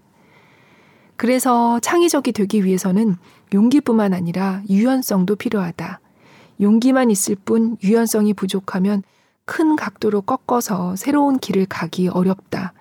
그래서 1.17 1.79
창의적이 1.81 2.33
되기 2.33 2.65
위해서는 2.65 3.17
용기뿐만 3.53 4.15
아니라 4.15 4.63
유연성도 4.69 5.37
필요하다. 5.37 6.01
용기만 6.61 7.11
있을 7.11 7.37
뿐 7.37 7.77
유연성이 7.83 8.35
부족하면 8.35 9.03
큰 9.45 9.77
각도로 9.77 10.23
꺾어서 10.23 10.97
새로운 10.97 11.39
길을 11.39 11.67
가기 11.67 12.09
어렵다. 12.09 12.73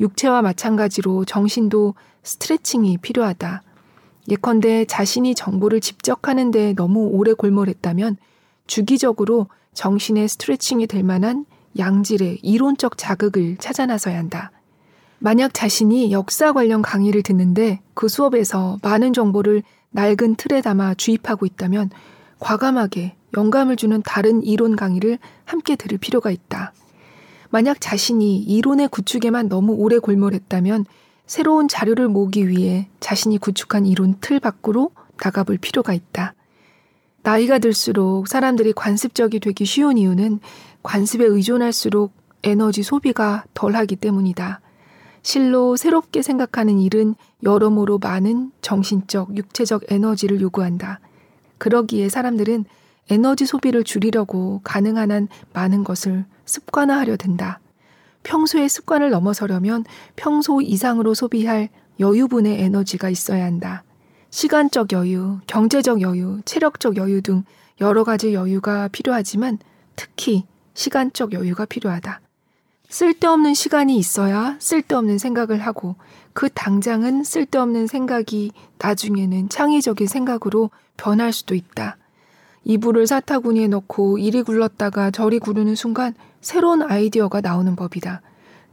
육체와 0.00 0.42
마찬가지로 0.42 1.24
정신도 1.24 1.94
스트레칭이 2.22 2.98
필요하다. 2.98 3.62
예컨대 4.28 4.84
자신이 4.84 5.34
정보를 5.34 5.80
집적하는 5.80 6.50
데 6.50 6.74
너무 6.74 7.08
오래 7.08 7.32
골몰했다면 7.32 8.16
주기적으로 8.66 9.48
정신의 9.74 10.28
스트레칭이 10.28 10.86
될 10.86 11.02
만한 11.02 11.46
양질의 11.78 12.40
이론적 12.42 12.98
자극을 12.98 13.56
찾아 13.58 13.86
나서야 13.86 14.18
한다. 14.18 14.50
만약 15.22 15.52
자신이 15.52 16.12
역사 16.12 16.54
관련 16.54 16.80
강의를 16.80 17.22
듣는데 17.22 17.80
그 17.92 18.08
수업에서 18.08 18.78
많은 18.82 19.12
정보를 19.12 19.62
낡은 19.90 20.36
틀에 20.36 20.62
담아 20.62 20.94
주입하고 20.94 21.44
있다면 21.44 21.90
과감하게 22.38 23.16
영감을 23.36 23.76
주는 23.76 24.00
다른 24.02 24.42
이론 24.42 24.76
강의를 24.76 25.18
함께 25.44 25.76
들을 25.76 25.98
필요가 25.98 26.30
있다. 26.30 26.72
만약 27.50 27.82
자신이 27.82 28.38
이론의 28.38 28.88
구축에만 28.88 29.50
너무 29.50 29.74
오래 29.74 29.98
골몰했다면 29.98 30.86
새로운 31.26 31.68
자료를 31.68 32.08
모으기 32.08 32.48
위해 32.48 32.88
자신이 33.00 33.36
구축한 33.36 33.84
이론 33.84 34.16
틀 34.22 34.40
밖으로 34.40 34.90
나가볼 35.22 35.58
필요가 35.58 35.92
있다. 35.92 36.32
나이가 37.22 37.58
들수록 37.58 38.26
사람들이 38.26 38.72
관습적이 38.72 39.40
되기 39.40 39.66
쉬운 39.66 39.98
이유는 39.98 40.40
관습에 40.82 41.26
의존할수록 41.26 42.12
에너지 42.42 42.82
소비가 42.82 43.44
덜 43.52 43.76
하기 43.76 43.96
때문이다. 43.96 44.62
실로 45.22 45.76
새롭게 45.76 46.22
생각하는 46.22 46.78
일은 46.78 47.14
여러모로 47.42 47.98
많은 47.98 48.52
정신적, 48.62 49.36
육체적 49.36 49.84
에너지를 49.88 50.40
요구한다. 50.40 51.00
그러기에 51.58 52.08
사람들은 52.08 52.64
에너지 53.10 53.44
소비를 53.44 53.84
줄이려고 53.84 54.60
가능한 54.64 55.10
한 55.10 55.28
많은 55.52 55.84
것을 55.84 56.24
습관화하려 56.44 57.16
든다. 57.16 57.60
평소의 58.22 58.68
습관을 58.68 59.10
넘어서려면 59.10 59.84
평소 60.16 60.60
이상으로 60.60 61.14
소비할 61.14 61.68
여유분의 61.98 62.62
에너지가 62.62 63.10
있어야 63.10 63.44
한다. 63.44 63.82
시간적 64.30 64.92
여유, 64.92 65.38
경제적 65.46 66.02
여유, 66.02 66.40
체력적 66.44 66.96
여유 66.96 67.20
등 67.20 67.44
여러 67.80 68.04
가지 68.04 68.32
여유가 68.32 68.88
필요하지만 68.88 69.58
특히 69.96 70.44
시간적 70.74 71.32
여유가 71.32 71.64
필요하다. 71.64 72.20
쓸데없는 72.90 73.54
시간이 73.54 73.96
있어야 73.96 74.56
쓸데없는 74.58 75.18
생각을 75.18 75.60
하고 75.60 75.94
그 76.32 76.48
당장은 76.50 77.22
쓸데없는 77.22 77.86
생각이 77.86 78.50
나중에는 78.78 79.48
창의적인 79.48 80.08
생각으로 80.08 80.70
변할 80.96 81.32
수도 81.32 81.54
있다. 81.54 81.96
이불을 82.64 83.06
사타구니에 83.06 83.68
넣고 83.68 84.18
이리 84.18 84.42
굴렀다가 84.42 85.12
저리 85.12 85.38
구르는 85.38 85.76
순간 85.76 86.14
새로운 86.40 86.82
아이디어가 86.82 87.40
나오는 87.40 87.76
법이다. 87.76 88.22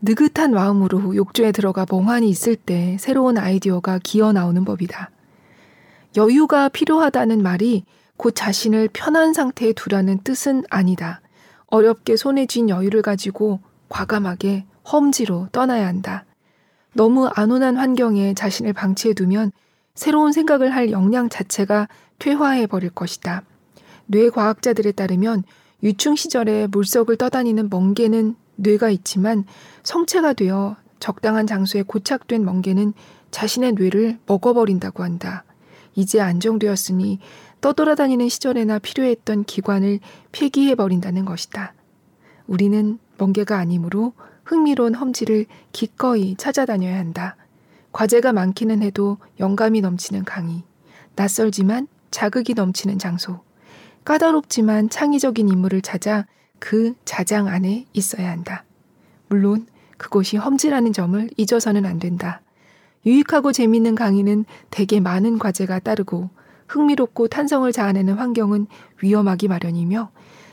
느긋한 0.02 0.52
마음으로 0.52 1.16
욕조에 1.16 1.52
들어가 1.52 1.86
멍하니 1.90 2.28
있을 2.28 2.56
때 2.56 2.98
새로운 3.00 3.38
아이디어가 3.38 4.00
기어 4.04 4.34
나오는 4.34 4.66
법이다. 4.66 5.12
여유가 6.18 6.70
필요하다는 6.70 7.44
말이 7.44 7.86
곧 8.18 8.34
자신을 8.36 8.90
편한 8.92 9.34
상태에 9.34 9.74
두라는 9.74 10.24
뜻은 10.24 10.64
아니다. 10.72 11.22
어렵게 11.68 12.18
손에 12.18 12.48
쥔 12.48 12.70
여유를 12.70 13.04
가지고 13.04 13.60
과감하게 13.90 14.66
험지로 14.92 15.50
떠나야 15.52 15.88
한다. 15.88 16.26
너무 16.94 17.28
안온한 17.28 17.78
환경에 17.78 18.34
자신을 18.34 18.74
방치해 18.74 19.14
두면 19.14 19.52
새로운 19.94 20.32
생각을 20.32 20.74
할 20.76 20.92
역량 20.92 21.30
자체가 21.30 21.88
퇴화해 22.20 22.68
버릴 22.68 22.90
것이다. 22.90 23.44
뇌과학자들에 24.08 24.94
따르면 24.94 25.44
유충 25.84 26.16
시절에 26.16 26.68
물속을 26.68 27.18
떠다니는 27.18 27.70
멍게는 27.70 28.36
뇌가 28.56 28.90
있지만 28.90 29.46
성체가 29.84 30.34
되어 30.34 30.76
적당한 31.00 31.46
장소에 31.46 31.84
고착된 31.84 32.44
멍게는 32.44 32.94
자신의 33.32 33.74
뇌를 33.74 34.18
먹어버린다고 34.26 35.04
한다. 35.04 35.44
이제 35.96 36.20
안정되었으니 36.20 37.20
떠돌아다니는 37.62 38.30
시절에나 38.30 38.80
필요했던 38.80 39.44
기관을 39.44 40.00
폐기해버린다는 40.32 41.26
것이다. 41.26 41.74
우리는 42.48 43.00
멍게가 43.18 43.58
아니므로 43.58 44.14
흥미로운 44.46 44.96
험지를 44.96 45.46
기꺼이 45.72 46.36
찾아다녀야 46.38 46.98
한다. 46.98 47.36
과제가 47.92 48.34
많기는 48.34 48.82
해도 48.82 49.18
영감이 49.40 49.82
넘치는 49.82 50.24
강의. 50.24 50.64
낯설지만 51.16 51.88
자극이 52.12 52.54
넘치는 52.54 53.00
장소. 53.00 53.42
까다롭지만 54.06 54.90
창의적인 54.90 55.50
인물을 55.50 55.82
찾아 55.82 56.26
그 56.60 56.94
자장 57.06 57.48
안에 57.48 57.86
있어야 57.94 58.30
한다. 58.32 58.64
물론 59.28 59.68
그곳이 59.98 60.38
험지라는 60.38 60.94
점을 60.94 61.30
잊어서는 61.36 61.86
안 61.86 62.00
된다. 62.00 62.42
유익하고 63.06 63.52
재미있는 63.52 63.96
강의는 63.96 64.46
대개 64.70 65.00
많은 65.00 65.40
과제가 65.40 65.80
따르고 65.80 66.30
흥미롭고 66.68 67.28
탄성을 67.28 67.70
자아내는 67.72 68.16
환경은 68.16 68.68
위험하기 69.02 69.48
마련이며 69.48 70.12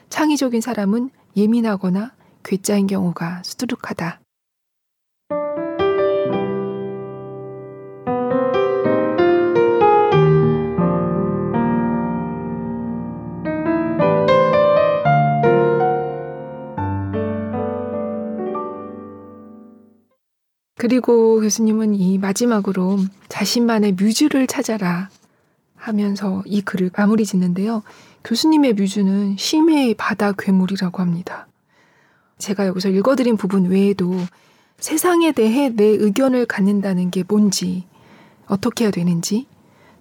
창의적인 0.09 0.61
사람은 0.61 1.11
예민하거나 1.37 2.13
괴짜인 2.45 2.87
경우가 2.87 3.43
수두룩하다. 3.43 4.21
그리고 20.77 21.41
교수님은 21.41 21.95
이 21.95 22.19
마지막으로 22.19 22.99
자신만의 23.31 23.93
뮤즈를 23.93 24.47
찾아라 24.47 25.09
하면서 25.77 26.43
이 26.45 26.61
글을 26.61 26.91
마무리 26.95 27.25
짓는데요. 27.25 27.83
교수님의 28.23 28.75
뮤즈는 28.75 29.37
심해의 29.39 29.95
바다 29.95 30.33
괴물이라고 30.33 31.01
합니다. 31.01 31.47
제가 32.39 32.67
여기서 32.67 32.89
읽어드린 32.91 33.37
부분 33.37 33.67
외에도 33.67 34.15
세상에 34.79 35.33
대해 35.33 35.71
내 35.71 35.85
의견을 35.85 36.47
갖는다는 36.47 37.11
게 37.11 37.25
뭔지, 37.27 37.85
어떻게 38.47 38.85
해야 38.85 38.91
되는지, 38.91 39.47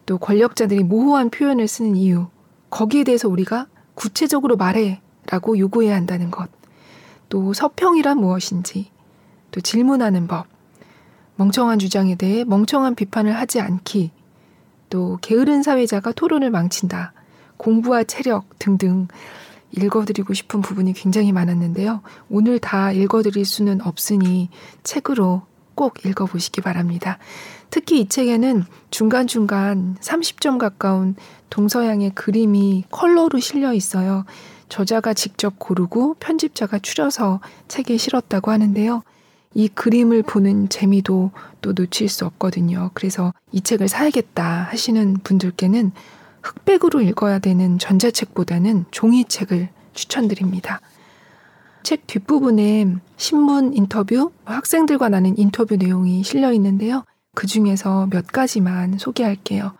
또 0.05 0.17
권력자들이 0.17 0.83
모호한 0.83 1.29
표현을 1.29 1.67
쓰는 1.67 1.95
이유, 1.95 2.27
거기에 2.69 3.03
대해서 3.03 3.29
우리가 3.29 3.67
구체적으로 3.95 4.57
말해 4.57 4.99
라고 5.27 5.57
요구해야 5.57 5.95
한다는 5.95 6.31
것, 6.31 6.49
또 7.29 7.53
서평이란 7.53 8.17
무엇인지, 8.17 8.91
또 9.51 9.61
질문하는 9.61 10.27
법, 10.27 10.47
멍청한 11.35 11.79
주장에 11.79 12.15
대해 12.15 12.43
멍청한 12.43 12.95
비판을 12.95 13.33
하지 13.33 13.61
않기, 13.61 14.11
또 14.89 15.17
게으른 15.21 15.63
사회자가 15.63 16.11
토론을 16.11 16.49
망친다, 16.49 17.13
공부와 17.57 18.03
체력 18.03 18.59
등등 18.59 19.07
읽어드리고 19.75 20.33
싶은 20.33 20.61
부분이 20.61 20.93
굉장히 20.93 21.31
많았는데요. 21.31 22.01
오늘 22.29 22.59
다 22.59 22.91
읽어드릴 22.91 23.45
수는 23.45 23.81
없으니 23.81 24.49
책으로 24.83 25.43
꼭 25.75 26.05
읽어보시기 26.05 26.61
바랍니다. 26.61 27.17
특히 27.69 28.01
이 28.01 28.07
책에는 28.07 28.65
중간중간 28.91 29.97
30점 29.99 30.59
가까운 30.59 31.15
동서양의 31.49 32.11
그림이 32.11 32.85
컬러로 32.91 33.39
실려 33.39 33.73
있어요. 33.73 34.25
저자가 34.69 35.13
직접 35.13 35.57
고르고 35.57 36.15
편집자가 36.19 36.79
추려서 36.79 37.39
책에 37.67 37.97
실었다고 37.97 38.51
하는데요. 38.51 39.03
이 39.55 39.67
그림을 39.67 40.23
보는 40.23 40.69
재미도 40.69 41.31
또 41.61 41.73
놓칠 41.73 42.09
수 42.09 42.25
없거든요. 42.25 42.91
그래서 42.93 43.33
이 43.51 43.61
책을 43.61 43.87
사야겠다 43.87 44.67
하시는 44.71 45.17
분들께는 45.23 45.91
흑백으로 46.43 47.01
읽어야 47.01 47.39
되는 47.39 47.79
전자책보다는 47.79 48.85
종이책을 48.91 49.69
추천드립니다. 49.93 50.81
책 51.83 52.07
뒷부분에 52.07 52.95
신문 53.17 53.73
인터뷰, 53.73 54.31
학생들과 54.45 55.09
나눈 55.09 55.37
인터뷰 55.37 55.75
내용이 55.75 56.23
실려 56.23 56.53
있는데요. 56.53 57.03
그 57.35 57.47
중에서 57.47 58.07
몇 58.11 58.27
가지만 58.27 58.97
소개할게요. 58.97 59.73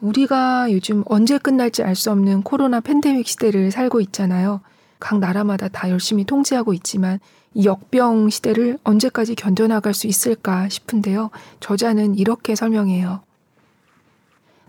우리가 0.00 0.72
요즘 0.72 1.02
언제 1.06 1.36
끝날지 1.36 1.82
알 1.82 1.94
수 1.94 2.10
없는 2.10 2.42
코로나 2.42 2.80
팬데믹 2.80 3.26
시대를 3.26 3.70
살고 3.70 4.00
있잖아요. 4.00 4.60
각 4.98 5.18
나라마다 5.18 5.68
다 5.68 5.90
열심히 5.90 6.24
통제하고 6.24 6.72
있지만 6.74 7.18
이 7.52 7.64
역병 7.66 8.30
시대를 8.30 8.78
언제까지 8.84 9.34
견뎌나갈 9.34 9.92
수 9.92 10.06
있을까 10.06 10.68
싶은데요. 10.68 11.30
저자는 11.60 12.14
이렇게 12.14 12.54
설명해요. 12.54 13.22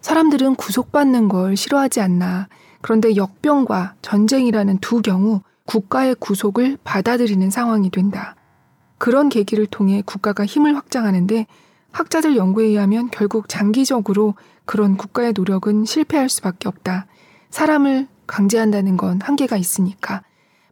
사람들은 0.01 0.55
구속받는 0.55 1.29
걸 1.29 1.55
싫어하지 1.55 2.01
않나. 2.01 2.47
그런데 2.81 3.15
역병과 3.15 3.95
전쟁이라는 4.01 4.79
두 4.79 5.01
경우 5.01 5.41
국가의 5.65 6.15
구속을 6.15 6.77
받아들이는 6.83 7.49
상황이 7.49 7.89
된다. 7.89 8.35
그런 8.97 9.29
계기를 9.29 9.67
통해 9.67 10.03
국가가 10.05 10.45
힘을 10.45 10.75
확장하는데 10.75 11.47
학자들 11.91 12.35
연구에 12.35 12.65
의하면 12.67 13.09
결국 13.11 13.47
장기적으로 13.47 14.35
그런 14.65 14.97
국가의 14.97 15.33
노력은 15.33 15.85
실패할 15.85 16.29
수밖에 16.29 16.67
없다. 16.67 17.05
사람을 17.49 18.07
강제한다는 18.27 18.97
건 18.97 19.19
한계가 19.21 19.57
있으니까. 19.57 20.23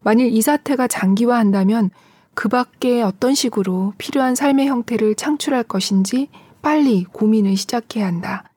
만일 0.01 0.33
이 0.33 0.41
사태가 0.41 0.87
장기화한다면 0.87 1.91
그 2.33 2.47
밖에 2.47 3.01
어떤 3.01 3.35
식으로 3.35 3.93
필요한 3.97 4.33
삶의 4.33 4.67
형태를 4.67 5.15
창출할 5.15 5.63
것인지 5.63 6.29
빨리 6.61 7.03
고민을 7.03 7.57
시작해야 7.57 8.05
한다. 8.05 8.48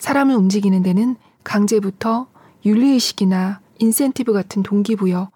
사람을 0.00 0.34
움직이는 0.34 0.82
데는 0.82 1.16
강제부터 1.44 2.26
윤리의식이나 2.64 3.60
인센티브 3.78 4.32
같은 4.32 4.62
동기부여, 4.62 5.30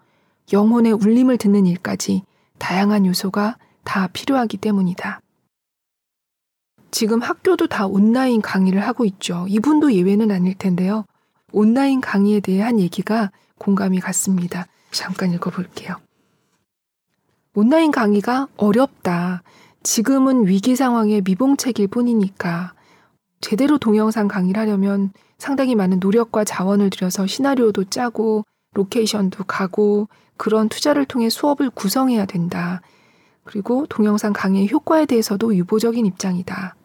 영혼의 0.53 0.91
울림을 0.93 1.37
듣는 1.37 1.65
일까지 1.65 2.23
다양한 2.59 3.05
요소가 3.05 3.57
다 3.83 4.07
필요하기 4.07 4.57
때문이다. 4.57 5.21
지금 6.91 7.21
학교도 7.21 7.67
다 7.67 7.87
온라인 7.87 8.41
강의를 8.41 8.81
하고 8.81 9.05
있죠. 9.05 9.45
이분도 9.49 9.93
예외는 9.93 10.31
아닐 10.31 10.55
텐데요. 10.55 11.05
온라인 11.51 12.01
강의에 12.01 12.39
대해 12.39 12.61
한 12.61 12.79
얘기가 12.79 13.31
공감이 13.57 13.99
갔습니다. 13.99 14.67
잠깐 14.91 15.31
읽어볼게요. 15.33 15.97
온라인 17.53 17.91
강의가 17.91 18.47
어렵다. 18.57 19.43
지금은 19.83 20.47
위기 20.47 20.75
상황의 20.75 21.21
미봉책일 21.21 21.87
뿐이니까 21.87 22.74
제대로 23.41 23.77
동영상 23.77 24.27
강의를 24.27 24.61
하려면 24.61 25.11
상당히 25.37 25.75
많은 25.75 25.99
노력과 25.99 26.43
자원을 26.43 26.89
들여서 26.89 27.27
시나리오도 27.27 27.85
짜고 27.85 28.45
로케이션도 28.73 29.43
가고 29.45 30.07
그런 30.37 30.69
투자를 30.69 31.05
통해 31.05 31.29
수업을 31.29 31.69
구성해야 31.69 32.25
된다. 32.25 32.81
그리고 33.43 33.85
동영상 33.87 34.33
강의의 34.33 34.69
효과에 34.69 35.05
대해서도 35.05 35.55
유보적인 35.55 36.05
입장이다. 36.05 36.75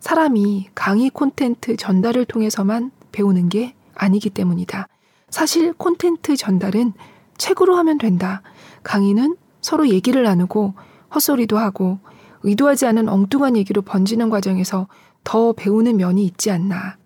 사람이 0.00 0.68
강의 0.74 1.10
콘텐트 1.10 1.76
전달을 1.76 2.24
통해서만 2.24 2.90
배우는 3.12 3.48
게 3.48 3.74
아니기 3.94 4.30
때문이다. 4.30 4.88
사실 5.30 5.72
콘텐트 5.72 6.36
전달은 6.36 6.92
책으로 7.36 7.76
하면 7.76 7.98
된다. 7.98 8.42
강의는 8.82 9.36
서로 9.60 9.88
얘기를 9.88 10.22
나누고 10.22 10.74
헛소리도 11.14 11.58
하고 11.58 11.98
의도하지 12.42 12.86
않은 12.86 13.08
엉뚱한 13.08 13.56
얘기로 13.56 13.82
번지는 13.82 14.30
과정에서 14.30 14.88
더 15.24 15.52
배우는 15.52 15.96
면이 15.96 16.24
있지 16.24 16.50
않나. 16.50 16.96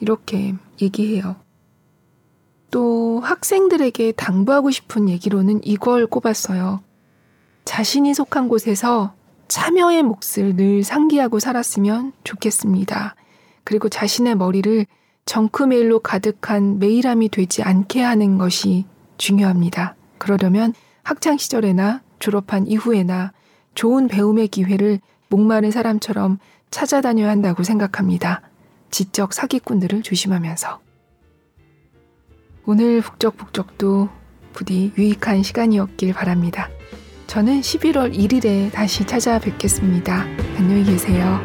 이렇게 0.00 0.54
얘기해요. 0.80 1.36
또 2.70 3.20
학생들에게 3.20 4.12
당부하고 4.12 4.70
싶은 4.70 5.08
얘기로는 5.08 5.60
이걸 5.62 6.06
꼽았어요. 6.06 6.82
자신이 7.64 8.12
속한 8.14 8.48
곳에서 8.48 9.14
참여의 9.48 10.02
몫을 10.02 10.56
늘 10.56 10.82
상기하고 10.82 11.38
살았으면 11.38 12.12
좋겠습니다. 12.24 13.14
그리고 13.62 13.88
자신의 13.88 14.36
머리를 14.36 14.86
정크메일로 15.26 16.00
가득한 16.00 16.78
메일함이 16.78 17.28
되지 17.28 17.62
않게 17.62 18.02
하는 18.02 18.36
것이 18.36 18.84
중요합니다. 19.16 19.94
그러려면 20.18 20.74
학창 21.02 21.36
시절에나 21.36 22.02
졸업한 22.18 22.66
이후에나 22.66 23.32
좋은 23.74 24.08
배움의 24.08 24.48
기회를 24.48 25.00
목마른 25.28 25.70
사람처럼 25.70 26.38
찾아다녀야 26.74 27.30
한다고 27.30 27.62
생각합니다. 27.62 28.42
지적 28.90 29.32
사기꾼들을 29.32 30.02
조심하면서. 30.02 30.80
오늘 32.66 33.00
북적북적도 33.00 34.08
부디 34.52 34.92
유익한 34.98 35.44
시간이었길 35.44 36.12
바랍니다. 36.12 36.68
저는 37.28 37.60
11월 37.60 38.12
1일에 38.12 38.72
다시 38.72 39.06
찾아뵙겠습니다. 39.06 40.22
안녕히 40.58 40.84
계세요. 40.84 41.40